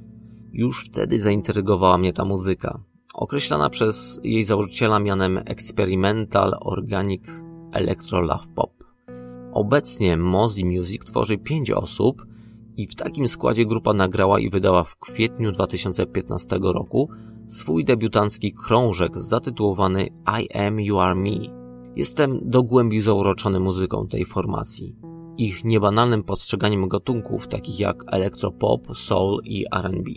Już 0.52 0.84
wtedy 0.86 1.20
zaintrygowała 1.20 1.98
mnie 1.98 2.12
ta 2.12 2.24
muzyka, 2.24 2.80
określana 3.14 3.70
przez 3.70 4.20
jej 4.24 4.44
założyciela 4.44 4.98
mianem 4.98 5.38
Experimental 5.44 6.54
Organic 6.60 7.22
Electro 7.72 8.20
Love 8.20 8.46
Pop. 8.54 8.72
Obecnie 9.52 10.16
Mozi 10.16 10.64
Music 10.64 11.04
tworzy 11.04 11.38
pięć 11.38 11.70
osób 11.70 12.33
i 12.76 12.86
w 12.86 12.94
takim 12.94 13.28
składzie 13.28 13.66
grupa 13.66 13.94
nagrała 13.94 14.40
i 14.40 14.50
wydała 14.50 14.84
w 14.84 14.96
kwietniu 14.96 15.52
2015 15.52 16.58
roku 16.62 17.08
swój 17.46 17.84
debiutancki 17.84 18.52
krążek 18.52 19.22
zatytułowany 19.22 20.08
I 20.42 20.58
Am 20.58 20.80
You 20.80 20.98
Are 20.98 21.14
Me. 21.14 21.64
Jestem 21.96 22.40
do 22.42 22.62
głębi 22.62 23.00
zauroczony 23.00 23.60
muzyką 23.60 24.08
tej 24.08 24.24
formacji. 24.24 24.96
Ich 25.38 25.64
niebanalnym 25.64 26.22
postrzeganiem 26.22 26.88
gatunków 26.88 27.48
takich 27.48 27.80
jak 27.80 28.04
electropop, 28.06 28.96
soul 28.96 29.40
i 29.44 29.64
R&B. 29.72 30.10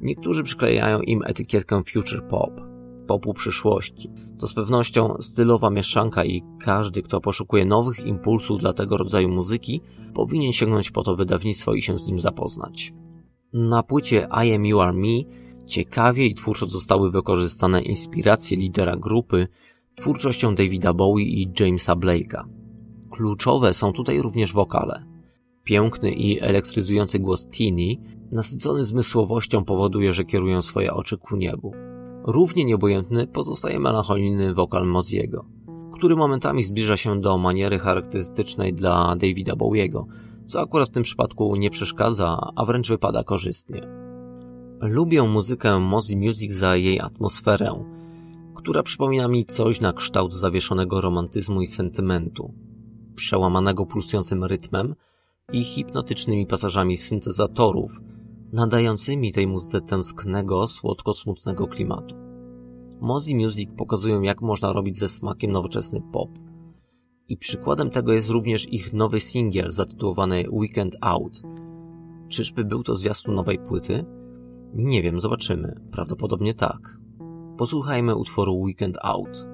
Niektórzy 0.00 0.42
przyklejają 0.42 1.00
im 1.00 1.22
etykietkę 1.26 1.82
future 1.92 2.28
pop, 2.28 2.67
popu 3.08 3.34
przyszłości. 3.34 4.10
To 4.38 4.46
z 4.46 4.54
pewnością 4.54 5.14
stylowa 5.20 5.70
mieszanka 5.70 6.24
i 6.24 6.42
każdy, 6.60 7.02
kto 7.02 7.20
poszukuje 7.20 7.64
nowych 7.64 8.06
impulsów 8.06 8.60
dla 8.60 8.72
tego 8.72 8.96
rodzaju 8.96 9.28
muzyki, 9.28 9.80
powinien 10.14 10.52
sięgnąć 10.52 10.90
po 10.90 11.02
to 11.02 11.16
wydawnictwo 11.16 11.74
i 11.74 11.82
się 11.82 11.98
z 11.98 12.08
nim 12.08 12.18
zapoznać. 12.18 12.92
Na 13.52 13.82
płycie 13.82 14.28
I 14.46 14.54
Am 14.54 14.66
You 14.66 14.80
Are 14.80 14.92
Me 14.92 15.22
ciekawie 15.66 16.26
i 16.26 16.34
twórczo 16.34 16.66
zostały 16.66 17.10
wykorzystane 17.10 17.82
inspiracje 17.82 18.56
lidera 18.56 18.96
grupy 18.96 19.48
twórczością 19.94 20.54
Davida 20.54 20.94
Bowie 20.94 21.24
i 21.24 21.50
Jamesa 21.60 21.96
Blake'a. 21.96 22.44
Kluczowe 23.10 23.74
są 23.74 23.92
tutaj 23.92 24.22
również 24.22 24.52
wokale. 24.52 25.04
Piękny 25.64 26.12
i 26.12 26.40
elektryzujący 26.40 27.18
głos 27.18 27.48
Tini, 27.48 28.00
nasycony 28.32 28.84
zmysłowością 28.84 29.64
powoduje, 29.64 30.12
że 30.12 30.24
kierują 30.24 30.62
swoje 30.62 30.92
oczy 30.92 31.18
ku 31.18 31.36
niebu. 31.36 31.87
Równie 32.28 32.64
nieobojętny 32.64 33.26
pozostaje 33.26 33.80
melancholijny 33.80 34.54
wokal 34.54 34.86
Moziego, 34.86 35.44
który 35.92 36.16
momentami 36.16 36.64
zbliża 36.64 36.96
się 36.96 37.20
do 37.20 37.38
maniery 37.38 37.78
charakterystycznej 37.78 38.74
dla 38.74 39.16
Davida 39.16 39.56
Bowiego, 39.56 40.06
co 40.46 40.60
akurat 40.60 40.88
w 40.88 40.92
tym 40.92 41.02
przypadku 41.02 41.56
nie 41.56 41.70
przeszkadza, 41.70 42.52
a 42.56 42.64
wręcz 42.64 42.88
wypada 42.88 43.24
korzystnie. 43.24 43.82
Lubię 44.80 45.22
muzykę 45.22 45.78
Mozi 45.78 46.16
Music 46.16 46.52
za 46.52 46.76
jej 46.76 47.00
atmosferę, 47.00 47.84
która 48.54 48.82
przypomina 48.82 49.28
mi 49.28 49.44
coś 49.44 49.80
na 49.80 49.92
kształt 49.92 50.34
zawieszonego 50.34 51.00
romantyzmu 51.00 51.62
i 51.62 51.66
sentymentu, 51.66 52.54
przełamanego 53.14 53.86
pulsującym 53.86 54.44
rytmem 54.44 54.94
i 55.52 55.64
hipnotycznymi 55.64 56.46
pasażami 56.46 56.96
syntezatorów, 56.96 58.00
nadającymi 58.52 59.32
tej 59.32 59.46
muzyce 59.46 59.80
tęsknego, 59.80 60.68
słodko-smutnego 60.68 61.66
klimatu. 61.66 62.16
Mozi 63.00 63.36
Music 63.36 63.70
pokazują 63.76 64.22
jak 64.22 64.42
można 64.42 64.72
robić 64.72 64.98
ze 64.98 65.08
smakiem 65.08 65.52
nowoczesny 65.52 66.02
pop. 66.12 66.30
I 67.28 67.36
przykładem 67.36 67.90
tego 67.90 68.12
jest 68.12 68.30
również 68.30 68.72
ich 68.72 68.92
nowy 68.92 69.20
singiel 69.20 69.70
zatytułowany 69.70 70.44
Weekend 70.50 70.96
Out. 71.00 71.42
Czyżby 72.28 72.64
był 72.64 72.82
to 72.82 72.96
zwiastun 72.96 73.34
nowej 73.34 73.58
płyty? 73.58 74.04
Nie 74.74 75.02
wiem, 75.02 75.20
zobaczymy. 75.20 75.80
Prawdopodobnie 75.92 76.54
tak. 76.54 76.98
Posłuchajmy 77.58 78.16
utworu 78.16 78.60
Weekend 78.60 78.98
Out. 79.02 79.46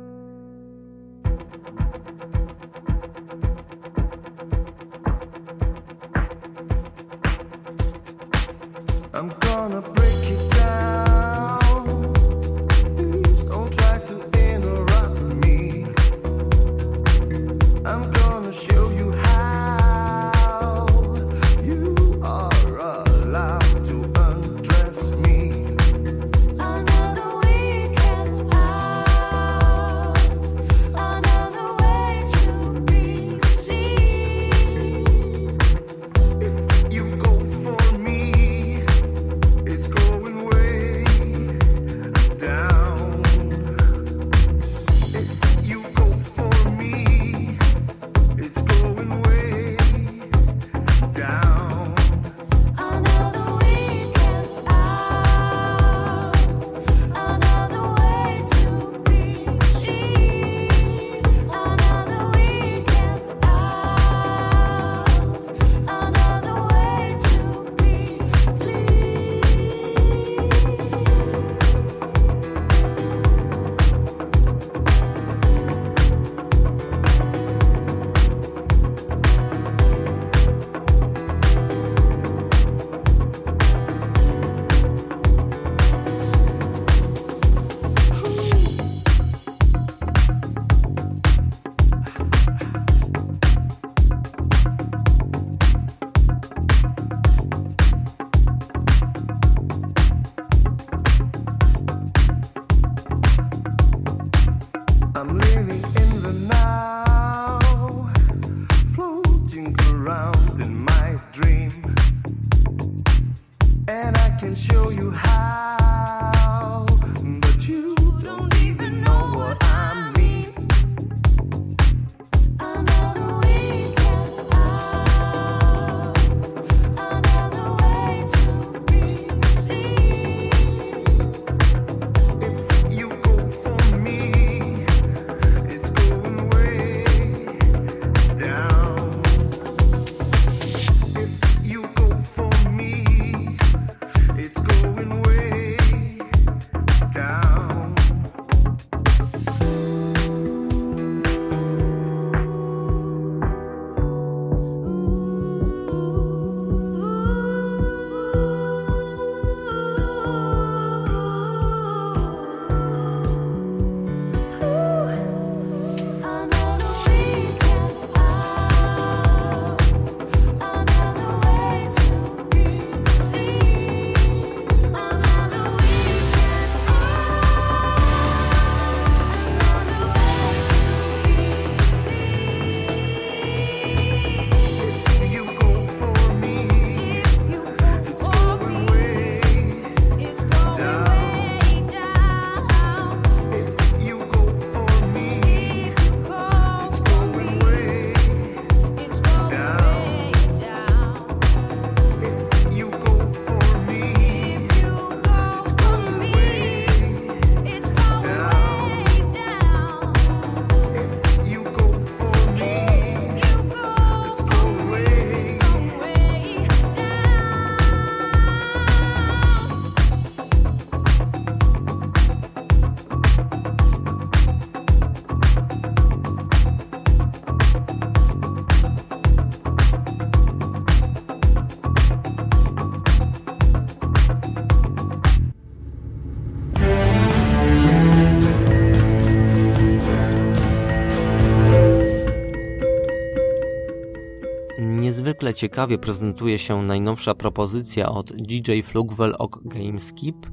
Niezwykle 245.45 245.68
ciekawie 245.68 245.99
prezentuje 245.99 246.59
się 246.59 246.82
najnowsza 246.82 247.34
propozycja 247.34 248.09
od 248.09 248.32
DJ 248.32 248.80
Flugwell 248.82 249.34
og 249.38 249.61
Gameskip. 249.64 250.47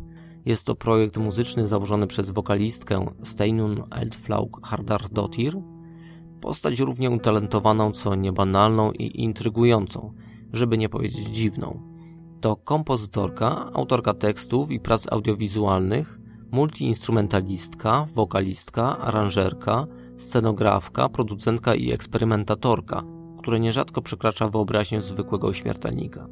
Jest 0.45 0.65
to 0.65 0.75
projekt 0.75 1.17
muzyczny 1.17 1.67
założony 1.67 2.07
przez 2.07 2.31
wokalistkę 2.31 3.05
Steinun 3.23 3.83
Eldflaug 3.91 4.67
Hardardottir, 4.67 5.57
postać 6.41 6.79
równie 6.79 7.09
utalentowaną 7.09 7.91
co 7.91 8.15
niebanalną 8.15 8.91
i 8.91 9.21
intrygującą, 9.23 10.13
żeby 10.53 10.77
nie 10.77 10.89
powiedzieć 10.89 11.27
dziwną. 11.27 11.79
To 12.41 12.55
kompozytorka, 12.55 13.69
autorka 13.73 14.13
tekstów 14.13 14.71
i 14.71 14.79
prac 14.79 15.11
audiowizualnych, 15.11 16.19
multiinstrumentalistka, 16.51 18.05
wokalistka, 18.13 18.97
aranżerka, 18.97 19.87
scenografka, 20.17 21.09
producentka 21.09 21.75
i 21.75 21.91
eksperymentatorka, 21.91 23.20
które 23.41 23.59
nierzadko 23.59 24.01
przekracza 24.01 24.47
wyobraźnię 24.47 25.01
zwykłego 25.01 25.53
śmiertelnika. 25.53 26.27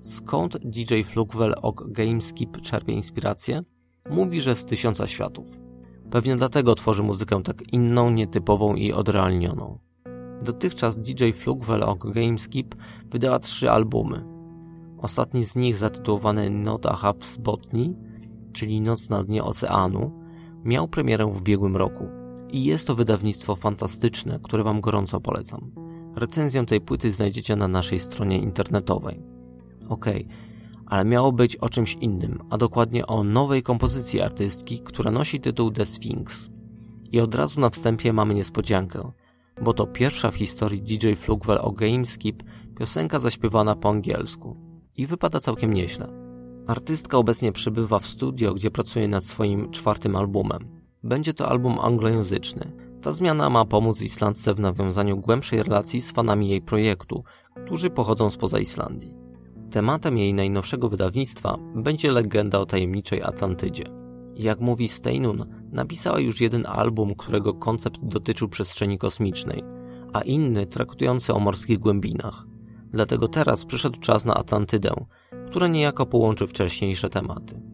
Skąd 0.00 0.58
DJ 0.58 1.02
Flugwell 1.02 1.54
og 1.62 1.92
Gameskip 1.92 2.60
czerpie 2.60 2.92
inspirację? 2.92 3.62
Mówi, 4.10 4.40
że 4.40 4.56
z 4.56 4.64
tysiąca 4.64 5.06
światów. 5.06 5.58
Pewnie 6.10 6.36
dlatego 6.36 6.74
tworzy 6.74 7.02
muzykę 7.02 7.42
tak 7.42 7.72
inną, 7.72 8.10
nietypową 8.10 8.74
i 8.74 8.92
odrealnioną. 8.92 9.78
Dotychczas 10.42 10.96
DJ 10.96 11.30
Flugwell 11.32 11.82
og 11.82 12.12
Gameskip 12.12 12.74
wydała 13.10 13.38
trzy 13.38 13.70
albumy. 13.70 14.24
Ostatni 14.98 15.44
z 15.44 15.56
nich 15.56 15.76
zatytułowany 15.76 16.50
Not 16.50 16.86
a 16.86 16.96
Half 16.96 17.24
Spotni, 17.24 17.96
czyli 18.52 18.80
Noc 18.80 19.10
na 19.10 19.24
dnie 19.24 19.44
oceanu, 19.44 20.10
miał 20.64 20.88
premierę 20.88 21.26
w 21.26 21.36
ubiegłym 21.36 21.76
roku. 21.76 22.08
I 22.50 22.64
jest 22.64 22.86
to 22.86 22.94
wydawnictwo 22.94 23.56
fantastyczne, 23.56 24.40
które 24.42 24.64
Wam 24.64 24.80
gorąco 24.80 25.20
polecam. 25.20 25.91
Recenzję 26.16 26.66
tej 26.66 26.80
płyty 26.80 27.12
znajdziecie 27.12 27.56
na 27.56 27.68
naszej 27.68 28.00
stronie 28.00 28.38
internetowej. 28.38 29.22
Okej, 29.88 30.24
okay, 30.24 30.36
ale 30.86 31.04
miało 31.04 31.32
być 31.32 31.56
o 31.56 31.68
czymś 31.68 31.94
innym, 31.94 32.38
a 32.50 32.58
dokładnie 32.58 33.06
o 33.06 33.24
nowej 33.24 33.62
kompozycji 33.62 34.20
artystki, 34.20 34.80
która 34.80 35.10
nosi 35.10 35.40
tytuł 35.40 35.70
The 35.70 35.86
Sphinx. 35.86 36.50
I 37.12 37.20
od 37.20 37.34
razu 37.34 37.60
na 37.60 37.70
wstępie 37.70 38.12
mamy 38.12 38.34
niespodziankę, 38.34 39.12
bo 39.62 39.74
to 39.74 39.86
pierwsza 39.86 40.30
w 40.30 40.34
historii 40.34 40.82
DJ 40.82 41.12
Flugwell 41.14 41.58
o 41.58 41.72
Gameskip 41.72 42.42
piosenka 42.78 43.18
zaśpiewana 43.18 43.76
po 43.76 43.88
angielsku. 43.88 44.56
I 44.96 45.06
wypada 45.06 45.40
całkiem 45.40 45.72
nieźle. 45.72 46.08
Artystka 46.66 47.18
obecnie 47.18 47.52
przebywa 47.52 47.98
w 47.98 48.06
studio, 48.06 48.54
gdzie 48.54 48.70
pracuje 48.70 49.08
nad 49.08 49.24
swoim 49.24 49.70
czwartym 49.70 50.16
albumem. 50.16 50.58
Będzie 51.04 51.34
to 51.34 51.48
album 51.48 51.78
anglojęzyczny. 51.78 52.91
Ta 53.02 53.12
zmiana 53.12 53.50
ma 53.50 53.64
pomóc 53.64 54.02
Islandce 54.02 54.54
w 54.54 54.60
nawiązaniu 54.60 55.16
głębszej 55.16 55.62
relacji 55.62 56.02
z 56.02 56.12
fanami 56.12 56.48
jej 56.48 56.62
projektu, 56.62 57.24
którzy 57.64 57.90
pochodzą 57.90 58.30
spoza 58.30 58.58
Islandii. 58.58 59.14
Tematem 59.70 60.18
jej 60.18 60.34
najnowszego 60.34 60.88
wydawnictwa 60.88 61.58
będzie 61.74 62.12
legenda 62.12 62.58
o 62.58 62.66
tajemniczej 62.66 63.22
Atlantydzie. 63.22 63.84
Jak 64.34 64.60
mówi 64.60 64.88
Steinun, 64.88 65.46
napisała 65.72 66.20
już 66.20 66.40
jeden 66.40 66.66
album, 66.66 67.14
którego 67.14 67.54
koncept 67.54 68.00
dotyczył 68.02 68.48
przestrzeni 68.48 68.98
kosmicznej, 68.98 69.62
a 70.12 70.20
inny 70.20 70.66
traktujący 70.66 71.34
o 71.34 71.40
morskich 71.40 71.78
głębinach. 71.78 72.46
Dlatego 72.90 73.28
teraz 73.28 73.64
przyszedł 73.64 74.00
czas 74.00 74.24
na 74.24 74.34
Atlantydę, 74.34 74.94
która 75.46 75.68
niejako 75.68 76.06
połączy 76.06 76.46
wcześniejsze 76.46 77.10
tematy. 77.10 77.71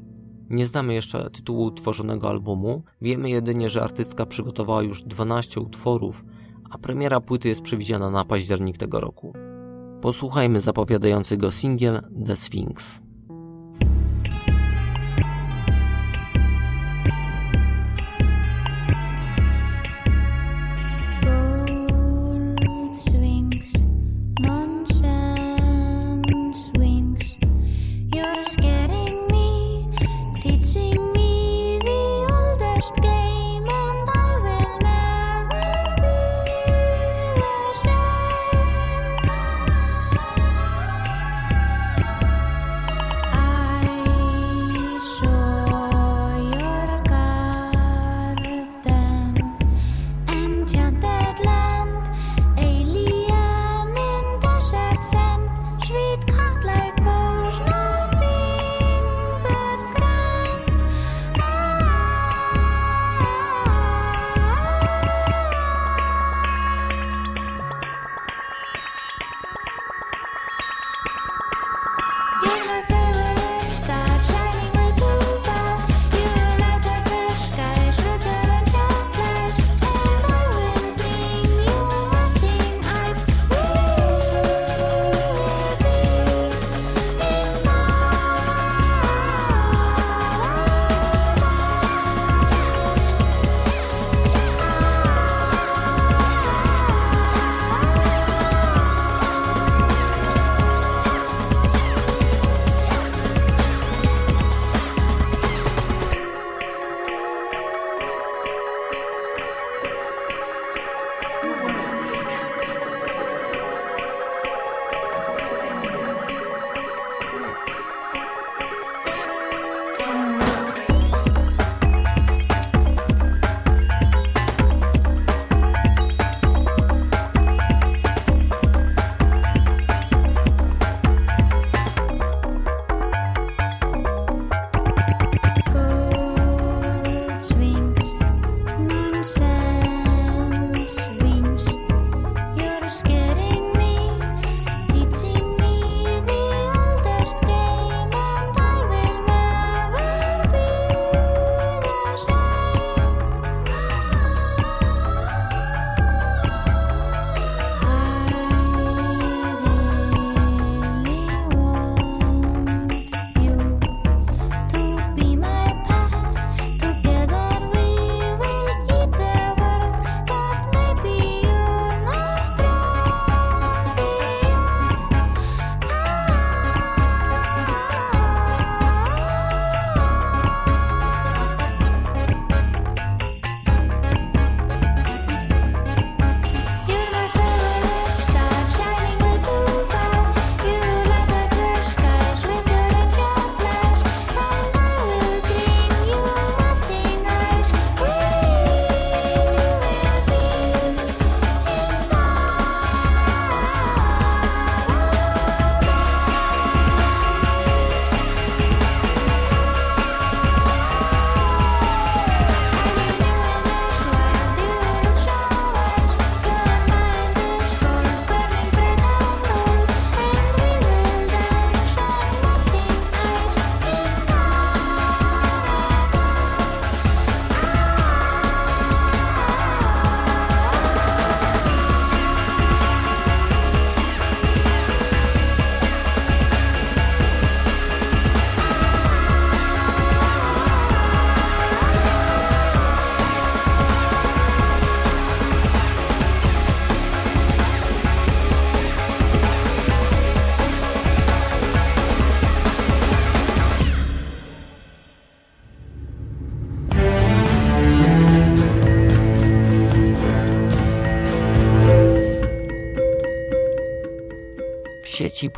Nie 0.51 0.67
znamy 0.67 0.95
jeszcze 0.95 1.31
tytułu 1.31 1.71
tworzonego 1.71 2.29
albumu, 2.29 2.83
wiemy 3.03 3.31
jedynie, 3.31 3.71
że 3.71 3.83
artystka 3.83 4.27
przygotowała 4.27 4.83
już 4.83 5.03
12 5.03 5.61
utworów, 5.61 6.25
a 6.71 6.79
premiera 6.79 7.21
płyty 7.21 7.49
jest 7.49 7.63
przewidziana 7.63 8.11
na 8.11 8.25
październik 8.25 8.79
tego 8.79 9.01
roku. 9.01 9.33
Posłuchajmy 10.01 10.61
zapowiadającego 10.61 11.51
singiel 11.51 12.03
The 12.27 12.37
Sphinx. 12.37 13.08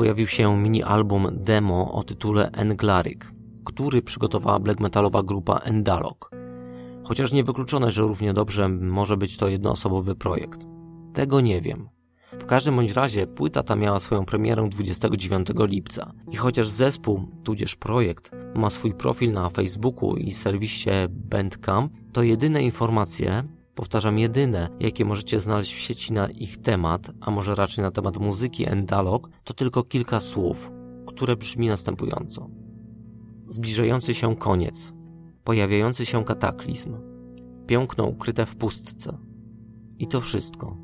Pojawił 0.00 0.26
się 0.26 0.56
mini-album 0.56 1.28
demo 1.32 1.92
o 1.92 2.02
tytule 2.02 2.50
Englaryk, 2.52 3.32
który 3.64 4.02
przygotowała 4.02 4.58
black 4.58 4.80
metalowa 4.80 5.22
grupa 5.22 5.56
Endalog. 5.58 6.30
Chociaż 7.04 7.32
niewykluczone, 7.32 7.90
że 7.90 8.02
równie 8.02 8.34
dobrze 8.34 8.68
może 8.68 9.16
być 9.16 9.36
to 9.36 9.48
jednoosobowy 9.48 10.14
projekt. 10.14 10.60
Tego 11.14 11.40
nie 11.40 11.60
wiem. 11.60 11.88
W 12.32 12.46
każdym 12.46 12.76
bądź 12.76 12.92
razie 12.92 13.26
płyta 13.26 13.62
ta 13.62 13.76
miała 13.76 14.00
swoją 14.00 14.24
premierę 14.24 14.68
29 14.70 15.48
lipca 15.58 16.12
i 16.32 16.36
chociaż 16.36 16.68
zespół, 16.68 17.28
tudzież 17.44 17.76
projekt, 17.76 18.30
ma 18.54 18.70
swój 18.70 18.94
profil 18.94 19.32
na 19.32 19.50
Facebooku 19.50 20.16
i 20.16 20.32
serwisie 20.32 20.90
Bandcamp, 21.08 21.92
to 22.12 22.22
jedyne 22.22 22.62
informacje, 22.62 23.44
powtarzam 23.80 24.18
jedyne, 24.18 24.68
jakie 24.80 25.04
możecie 25.04 25.40
znaleźć 25.40 25.74
w 25.74 25.78
sieci 25.78 26.12
na 26.12 26.28
ich 26.28 26.58
temat, 26.58 27.10
a 27.20 27.30
może 27.30 27.54
raczej 27.54 27.84
na 27.84 27.90
temat 27.90 28.18
muzyki 28.18 28.68
Endalog, 28.68 29.30
to 29.44 29.54
tylko 29.54 29.82
kilka 29.82 30.20
słów, 30.20 30.70
które 31.06 31.36
brzmi 31.36 31.68
następująco. 31.68 32.48
Zbliżający 33.50 34.14
się 34.14 34.36
koniec, 34.36 34.92
pojawiający 35.44 36.06
się 36.06 36.24
kataklizm, 36.24 36.96
piękno 37.66 38.04
ukryte 38.04 38.46
w 38.46 38.56
pustce. 38.56 39.18
I 39.98 40.08
to 40.08 40.20
wszystko. 40.20 40.76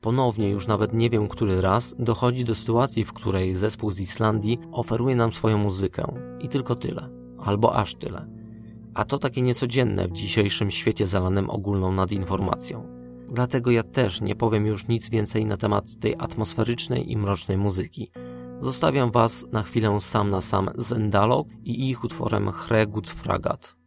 Ponownie, 0.00 0.48
już 0.48 0.66
nawet 0.66 0.94
nie 0.94 1.10
wiem 1.10 1.28
który 1.28 1.60
raz, 1.60 1.94
dochodzi 1.98 2.44
do 2.44 2.54
sytuacji, 2.54 3.04
w 3.04 3.12
której 3.12 3.54
zespół 3.54 3.90
z 3.90 4.00
Islandii 4.00 4.58
oferuje 4.72 5.16
nam 5.16 5.32
swoją 5.32 5.58
muzykę. 5.58 6.14
I 6.40 6.48
tylko 6.48 6.74
tyle. 6.74 7.08
Albo 7.38 7.76
aż 7.76 7.94
tyle. 7.94 8.41
A 8.94 9.04
to 9.04 9.18
takie 9.18 9.42
niecodzienne 9.42 10.08
w 10.08 10.12
dzisiejszym 10.12 10.70
świecie 10.70 11.06
zalanym 11.06 11.50
ogólną 11.50 11.92
nadinformacją. 11.92 12.86
Dlatego 13.28 13.70
ja 13.70 13.82
też 13.82 14.20
nie 14.20 14.36
powiem 14.36 14.66
już 14.66 14.88
nic 14.88 15.08
więcej 15.08 15.46
na 15.46 15.56
temat 15.56 16.00
tej 16.00 16.14
atmosferycznej 16.18 17.12
i 17.12 17.16
mrocznej 17.16 17.58
muzyki. 17.58 18.10
Zostawiam 18.60 19.10
Was 19.10 19.46
na 19.52 19.62
chwilę 19.62 20.00
sam 20.00 20.30
na 20.30 20.40
sam 20.40 20.70
z 20.78 20.92
Endalog 20.92 21.48
i 21.64 21.90
ich 21.90 22.04
utworem 22.04 22.50
Hregut 22.50 23.10
Fragat. 23.10 23.81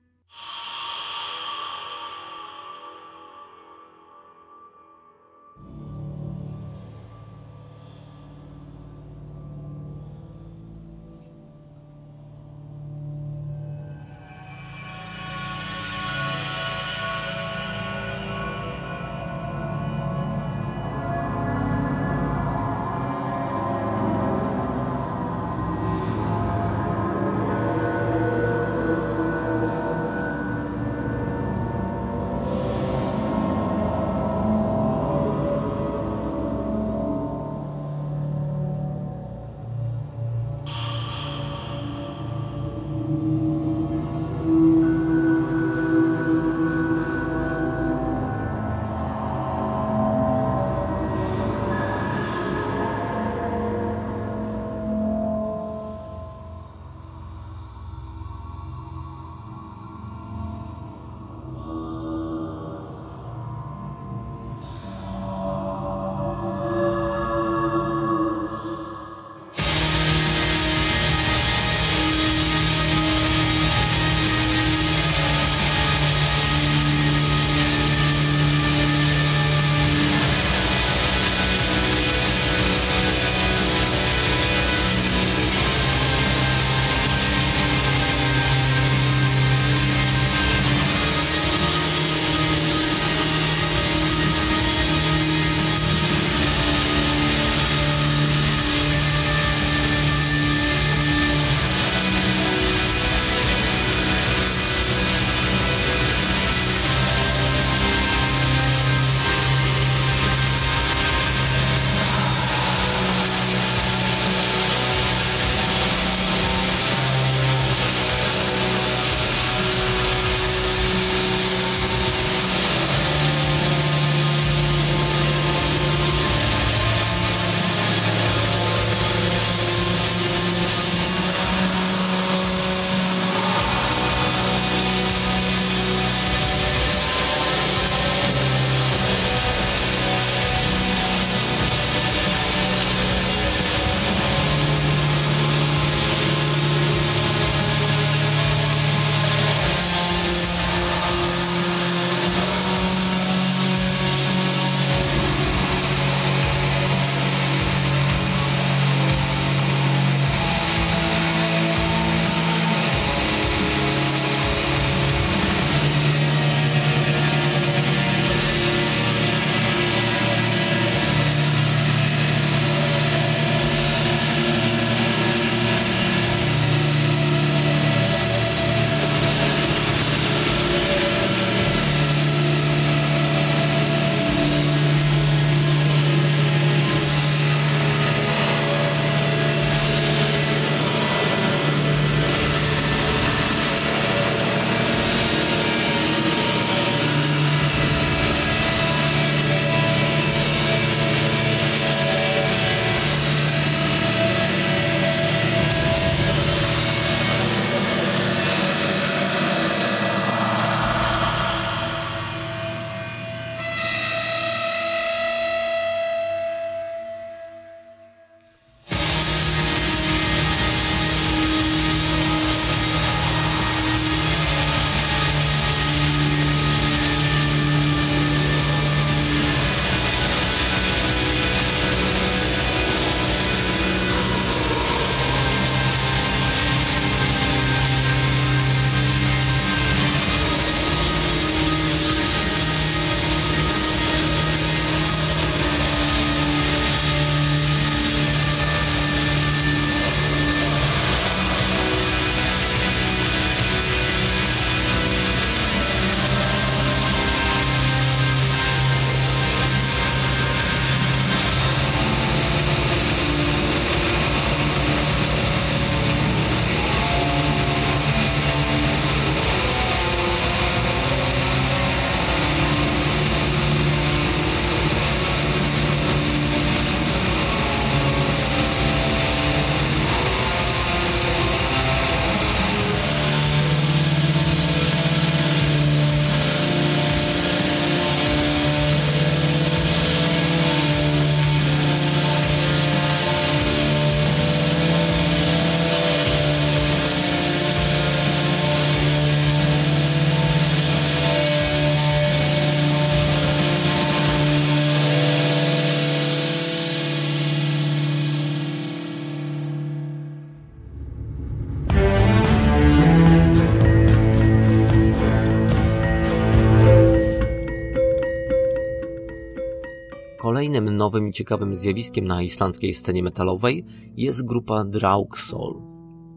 Kolejnym 320.76 320.98
nowym 320.98 321.28
i 321.28 321.32
ciekawym 321.32 321.76
zjawiskiem 321.76 322.28
na 322.28 322.42
islandzkiej 322.42 322.94
scenie 322.94 323.24
metalowej 323.24 323.86
jest 324.18 324.46
grupa 324.46 324.86
Draugsoul. 324.86 325.82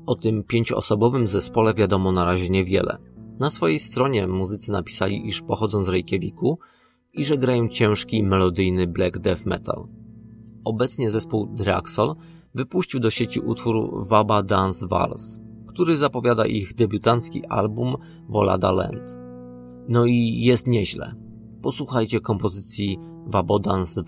O 0.07 0.15
tym 0.15 0.45
pięcioosobowym 0.45 1.27
zespole 1.27 1.75
wiadomo 1.75 2.13
na 2.13 2.25
razie 2.25 2.49
niewiele. 2.49 2.99
Na 3.41 3.51
swojej 3.51 3.79
stronie 3.79 4.27
muzycy 4.27 4.73
napisali, 4.73 5.29
iż 5.29 5.43
pochodzą 5.43 5.85
z 5.85 5.89
Reykjaviku 5.89 6.59
i 7.15 7.25
że 7.25 7.39
grają 7.39 7.69
ciężki, 7.69 8.23
melodyjny 8.23 8.87
black 8.87 9.19
death 9.19 9.47
metal. 9.47 9.89
Obecnie 10.65 11.11
zespół 11.11 11.47
Draxol 11.47 12.15
wypuścił 12.55 13.01
do 13.01 13.11
sieci 13.11 13.41
utwór 13.41 14.05
Waba 14.09 14.43
Dance 14.43 14.87
Vals, 14.87 15.41
który 15.67 15.97
zapowiada 15.97 16.47
ich 16.47 16.75
debiutancki 16.75 17.47
album 17.47 17.97
Volada 18.29 18.73
Land. 18.73 19.19
No 19.89 20.07
i 20.07 20.41
jest 20.41 20.67
nieźle. 20.67 21.15
Posłuchajcie 21.63 22.21
kompozycji 22.21 22.99
Wabo 23.29 23.59
Dance 23.59 24.01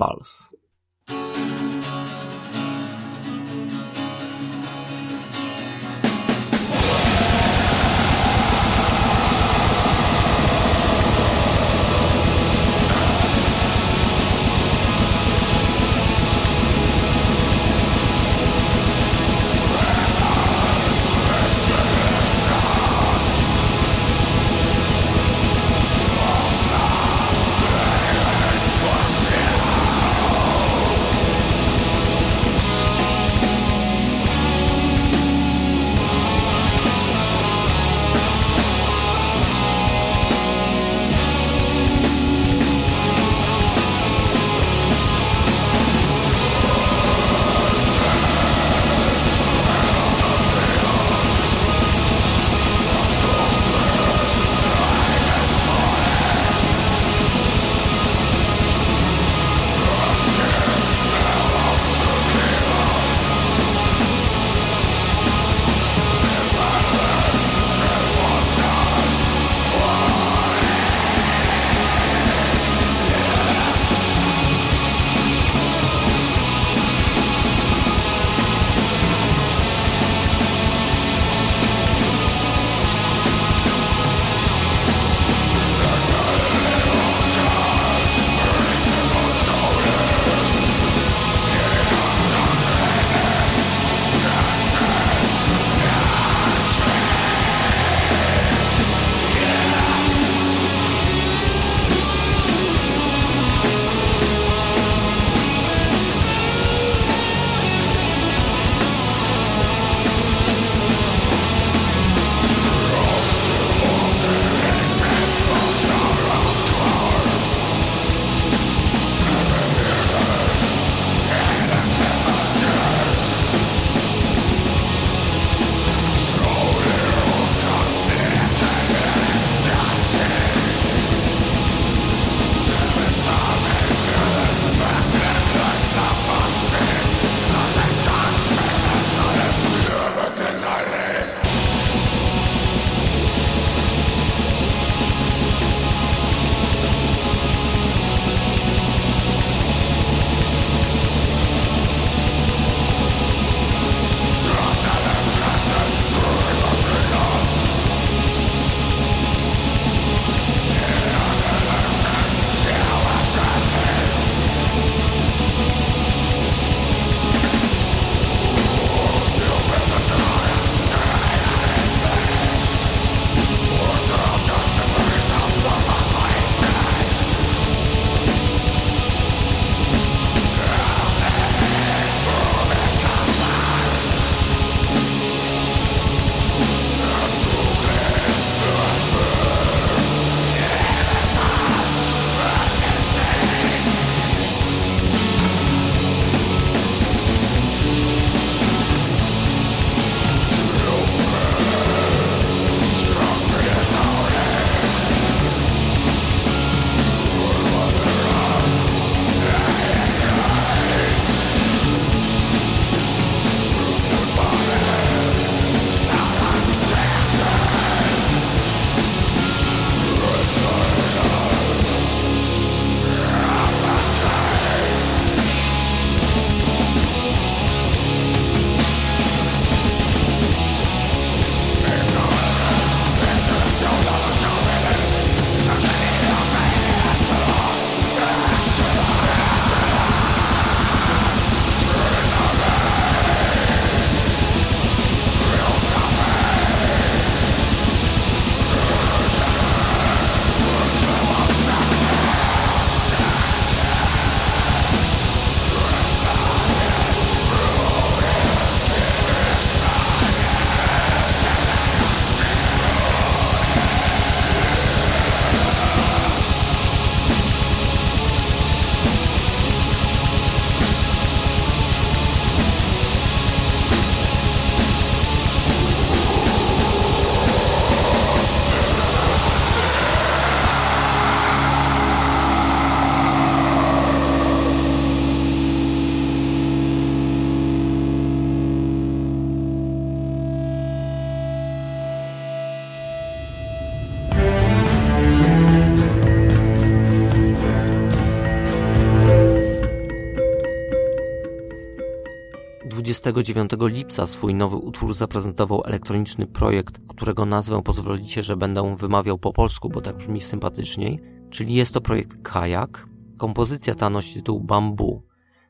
29 303.32 303.72
lipca 303.80 304.26
swój 304.26 304.54
nowy 304.54 304.76
utwór 304.76 305.14
zaprezentował 305.14 305.82
elektroniczny 305.84 306.46
projekt, 306.46 307.00
którego 307.08 307.46
nazwę 307.46 307.82
pozwolicie, 307.82 308.42
że 308.42 308.56
będę 308.56 308.96
wymawiał 308.96 309.38
po 309.38 309.52
polsku, 309.52 309.88
bo 309.88 310.00
tak 310.00 310.16
brzmi 310.16 310.40
sympatyczniej, 310.40 311.20
czyli 311.50 311.74
jest 311.74 311.94
to 311.94 312.00
projekt 312.00 312.42
Kajak. 312.42 313.06
Kompozycja 313.38 313.94
ta 313.94 314.10
nosi 314.10 314.34
tytuł 314.34 314.60
Bambu. 314.60 315.22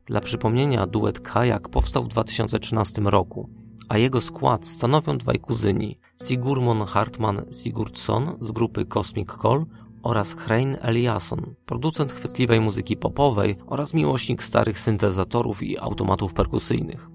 Dla 0.07 0.21
przypomnienia, 0.21 0.87
duet 0.87 1.21
Kajak 1.21 1.69
powstał 1.69 2.05
w 2.05 2.09
2013 2.09 3.03
roku, 3.05 3.49
a 3.89 3.99
jego 3.99 4.21
skład 4.21 4.67
stanowią 4.67 5.19
dwaj 5.19 5.39
kuzyni, 5.39 5.99
Sigurmon 6.25 6.85
Hartman 6.87 7.45
Sigurdsson 7.53 8.37
z 8.41 8.53
grupy 8.53 8.85
Cosmic 8.85 9.29
Call 9.43 9.67
oraz 10.03 10.33
Hrein 10.33 10.77
Eliasson, 10.81 11.55
producent 11.67 12.13
chwytliwej 12.13 12.61
muzyki 12.61 12.97
popowej 12.97 13.57
oraz 13.67 13.95
miłośnik 13.95 14.43
starych 14.43 14.81
syntezatorów 14.81 15.63
i 15.63 15.79
automatów 15.79 16.35
perkusyjnych. 16.35 17.10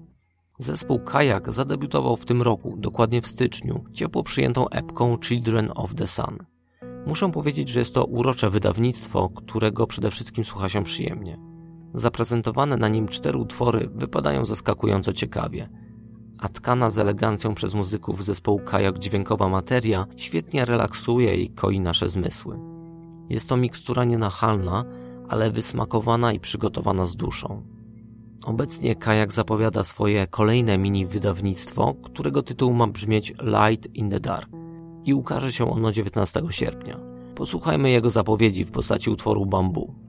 Zespół 0.58 0.98
Kajak 0.98 1.52
zadebiutował 1.52 2.16
w 2.16 2.24
tym 2.24 2.42
roku, 2.42 2.74
dokładnie 2.76 3.22
w 3.22 3.26
styczniu, 3.26 3.84
ciepło 3.92 4.22
przyjętą 4.22 4.68
epką 4.68 5.16
Children 5.24 5.72
of 5.74 5.94
the 5.94 6.06
Sun. 6.06 6.38
Muszę 7.06 7.32
powiedzieć, 7.32 7.68
że 7.68 7.78
jest 7.78 7.94
to 7.94 8.04
urocze 8.04 8.50
wydawnictwo, 8.50 9.28
którego 9.28 9.86
przede 9.86 10.10
wszystkim 10.10 10.44
słucha 10.44 10.68
się 10.68 10.84
przyjemnie. 10.84 11.38
Zaprezentowane 11.94 12.76
na 12.76 12.88
nim 12.88 13.08
cztery 13.08 13.38
utwory 13.38 13.88
wypadają 13.94 14.44
zaskakująco 14.44 15.12
ciekawie, 15.12 15.68
a 16.38 16.48
tkana 16.48 16.90
z 16.90 16.98
elegancją 16.98 17.54
przez 17.54 17.74
muzyków 17.74 18.24
zespołu 18.24 18.58
Kajak 18.58 18.98
dźwiękowa 18.98 19.48
materia 19.48 20.06
świetnie 20.16 20.64
relaksuje 20.64 21.34
i 21.34 21.50
koi 21.50 21.80
nasze 21.80 22.08
zmysły. 22.08 22.58
Jest 23.28 23.48
to 23.48 23.56
mikstura 23.56 24.04
nienachalna, 24.04 24.84
ale 25.28 25.50
wysmakowana 25.50 26.32
i 26.32 26.40
przygotowana 26.40 27.06
z 27.06 27.16
duszą. 27.16 27.75
Obecnie 28.44 28.96
Kajak 28.96 29.32
zapowiada 29.32 29.84
swoje 29.84 30.26
kolejne 30.26 30.78
mini 30.78 31.06
wydawnictwo, 31.06 31.94
którego 31.94 32.42
tytuł 32.42 32.72
ma 32.72 32.86
brzmieć 32.86 33.34
Light 33.42 33.94
in 33.94 34.10
the 34.10 34.20
Dark 34.20 34.48
i 35.04 35.14
ukaże 35.14 35.52
się 35.52 35.70
ono 35.70 35.92
19 35.92 36.42
sierpnia. 36.50 36.98
Posłuchajmy 37.34 37.90
jego 37.90 38.10
zapowiedzi 38.10 38.64
w 38.64 38.70
postaci 38.70 39.10
utworu 39.10 39.46
Bambu. 39.46 40.05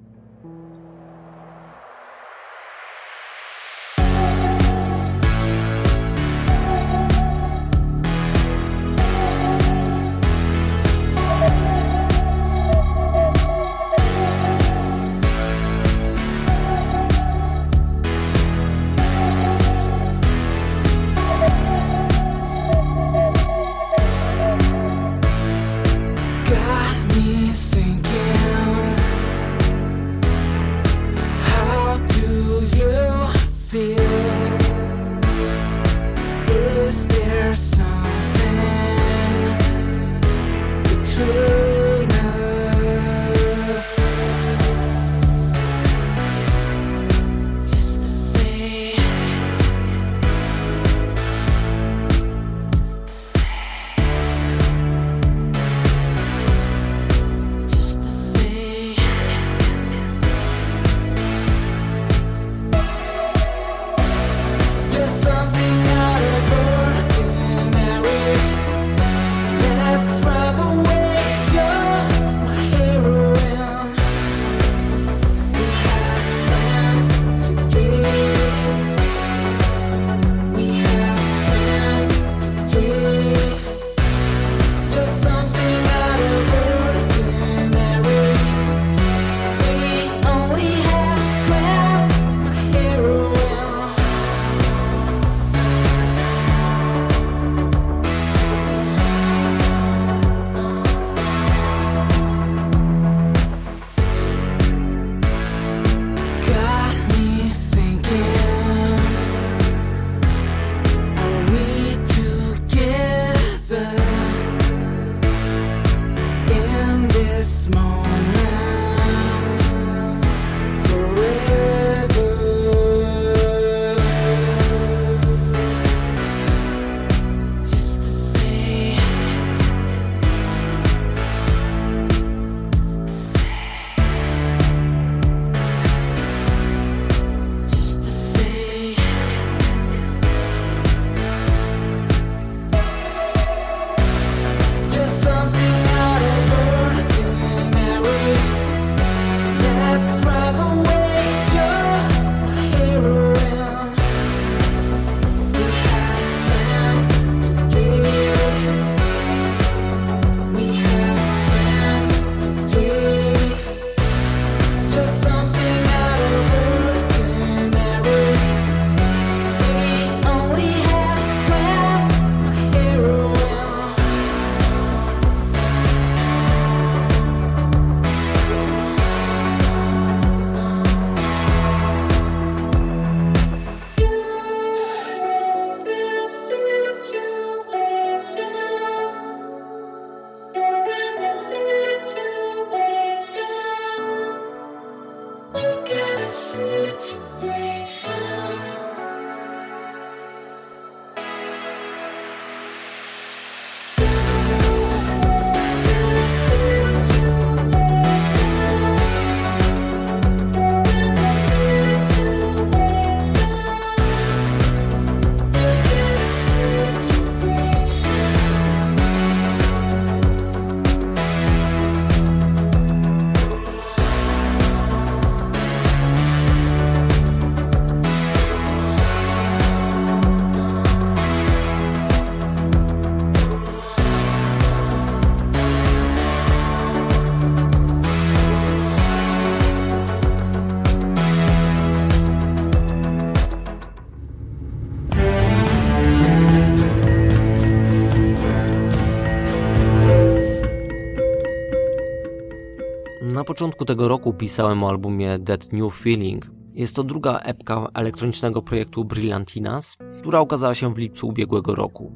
Początku 253.58 253.86
tego 253.86 254.08
roku 254.08 254.34
pisałem 254.34 254.84
o 254.84 254.89
albumie 254.89 255.39
That 255.39 255.74
New 255.74 255.93
Feeling. 255.93 256.47
Jest 256.74 256.96
to 256.96 257.04
druga 257.04 257.39
epka 257.39 257.88
elektronicznego 257.93 258.62
projektu 258.62 259.05
Brillantinas, 259.05 259.97
która 260.20 260.42
ukazała 260.42 260.75
się 260.75 260.93
w 260.93 260.97
lipcu 260.97 261.28
ubiegłego 261.28 261.75
roku. 261.75 262.12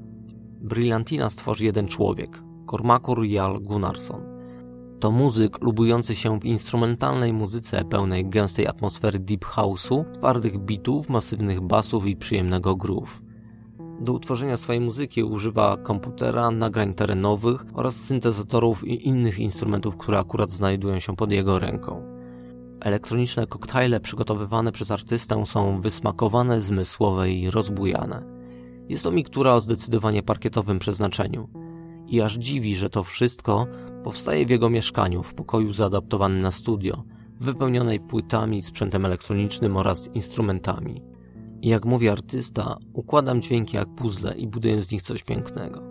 Brillantinas 0.62 1.36
tworzy 1.36 1.66
jeden 1.66 1.88
człowiek, 1.88 2.44
Cormacur 2.72 3.26
Jarl 3.26 3.60
Gunnarsson. 3.60 4.22
To 5.00 5.12
muzyk 5.12 5.62
lubujący 5.62 6.16
się 6.16 6.40
w 6.40 6.46
instrumentalnej 6.46 7.34
muzyce 7.34 7.86
pełnej 7.86 8.30
gęstej 8.30 8.68
atmosfery 8.68 9.20
deep 9.20 9.46
house'u, 9.46 10.12
twardych 10.12 10.60
bitów, 10.60 11.10
masywnych 11.10 11.62
basów 11.62 12.06
i 12.06 12.16
przyjemnego 12.16 12.76
groove. 12.76 13.22
Do 14.02 14.14
utworzenia 14.14 14.58
swojej 14.58 14.82
muzyki 14.82 15.24
używa 15.24 15.78
komputera, 15.78 16.52
nagrań 16.52 16.94
terenowych 16.94 17.66
oraz 17.74 17.96
syntezatorów 17.96 18.88
i 18.88 19.08
innych 19.08 19.40
instrumentów, 19.40 19.98
które 19.98 20.20
akurat 20.20 20.52
znajdują 20.52 21.00
się 21.00 21.16
pod 21.16 21.32
jego 21.32 21.60
ręką. 21.60 22.04
Elektroniczne 22.80 23.48
koktajle 23.48 24.00
przygotowywane 24.00 24.72
przez 24.72 24.92
artystę 24.92 25.46
są 25.46 25.82
wysmakowane, 25.82 26.62
zmysłowe 26.62 27.32
i 27.32 27.52
rozbujane. 27.52 28.24
Jest 28.90 29.04
to 29.04 29.12
miktura 29.12 29.54
o 29.54 29.62
zdecydowanie 29.62 30.24
parkietowym 30.24 30.80
przeznaczeniu. 30.80 31.50
I 32.08 32.22
aż 32.22 32.38
dziwi, 32.38 32.76
że 32.76 32.90
to 32.90 33.04
wszystko 33.04 33.68
powstaje 34.04 34.46
w 34.46 34.50
jego 34.50 34.70
mieszkaniu, 34.70 35.24
w 35.24 35.34
pokoju 35.34 35.74
zaadaptowanym 35.74 36.42
na 36.42 36.52
studio, 36.52 37.04
wypełnionej 37.40 38.00
płytami, 38.00 38.62
sprzętem 38.62 39.06
elektronicznym 39.06 39.78
oraz 39.78 40.08
instrumentami. 40.16 41.11
Jak 41.64 41.86
mówi 41.86 42.10
artysta, 42.10 42.78
układam 42.94 43.42
dźwięki 43.42 43.76
jak 43.76 43.90
puzzle 43.96 44.38
i 44.38 44.48
buduję 44.48 44.84
z 44.84 44.92
nich 44.92 45.02
coś 45.02 45.24
pięknego. 45.24 45.82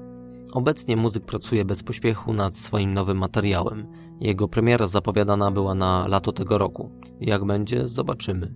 Obecnie 0.52 0.96
muzyk 0.96 1.24
pracuje 1.24 1.64
bez 1.64 1.82
pośpiechu 1.82 2.32
nad 2.32 2.56
swoim 2.56 2.94
nowym 2.94 3.18
materiałem. 3.18 3.86
Jego 4.20 4.48
premiera 4.48 4.86
zapowiadana 4.86 5.50
była 5.50 5.74
na 5.74 6.08
lato 6.08 6.32
tego 6.32 6.58
roku. 6.58 6.90
Jak 7.20 7.44
będzie, 7.44 7.88
zobaczymy. 7.88 8.54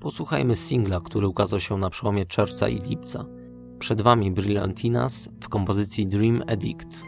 Posłuchajmy 0.00 0.56
singla, 0.56 1.00
który 1.00 1.28
ukazał 1.28 1.60
się 1.60 1.78
na 1.78 1.90
przełomie 1.90 2.26
czerwca 2.26 2.68
i 2.68 2.80
lipca. 2.80 3.24
Przed 3.78 4.02
Wami 4.02 4.30
Brillantinas 4.30 5.28
w 5.40 5.48
kompozycji 5.48 6.06
Dream 6.06 6.42
Addict. 6.46 7.02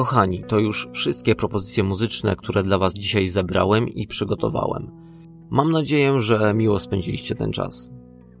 Kochani, 0.00 0.44
to 0.44 0.58
już 0.58 0.88
wszystkie 0.92 1.34
propozycje 1.34 1.84
muzyczne, 1.84 2.36
które 2.36 2.62
dla 2.62 2.78
Was 2.78 2.94
dzisiaj 2.94 3.26
zebrałem 3.26 3.88
i 3.88 4.06
przygotowałem. 4.06 4.90
Mam 5.50 5.70
nadzieję, 5.70 6.20
że 6.20 6.54
miło 6.54 6.78
spędziliście 6.78 7.34
ten 7.34 7.52
czas. 7.52 7.90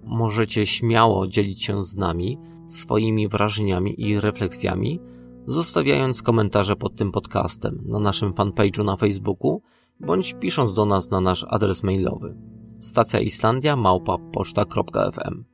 Możecie 0.04 0.66
śmiało 0.66 1.26
dzielić 1.26 1.64
się 1.64 1.82
z 1.82 1.96
nami 1.96 2.38
swoimi 2.66 3.28
wrażeniami 3.28 4.00
i 4.00 4.20
refleksjami, 4.20 5.00
zostawiając 5.46 6.22
komentarze 6.22 6.76
pod 6.76 6.96
tym 6.96 7.12
podcastem 7.12 7.82
na 7.86 7.98
naszym 7.98 8.32
fanpage'u 8.32 8.84
na 8.84 8.96
Facebooku 8.96 9.62
bądź 10.00 10.34
pisząc 10.34 10.74
do 10.74 10.86
nas 10.86 11.10
na 11.10 11.20
nasz 11.20 11.46
adres 11.48 11.82
mailowy 11.82 12.34
stacja 12.78 13.20
Islandia 13.20 13.76
poczta.fm. 14.32 15.44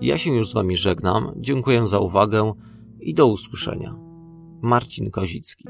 Ja 0.00 0.18
się 0.18 0.32
już 0.32 0.50
z 0.50 0.54
Wami 0.54 0.76
żegnam, 0.76 1.32
dziękuję 1.36 1.88
za 1.88 1.98
uwagę 1.98 2.52
i 3.00 3.14
do 3.14 3.26
usłyszenia. 3.26 4.07
Marcin 4.62 5.10
Kozicki. 5.10 5.64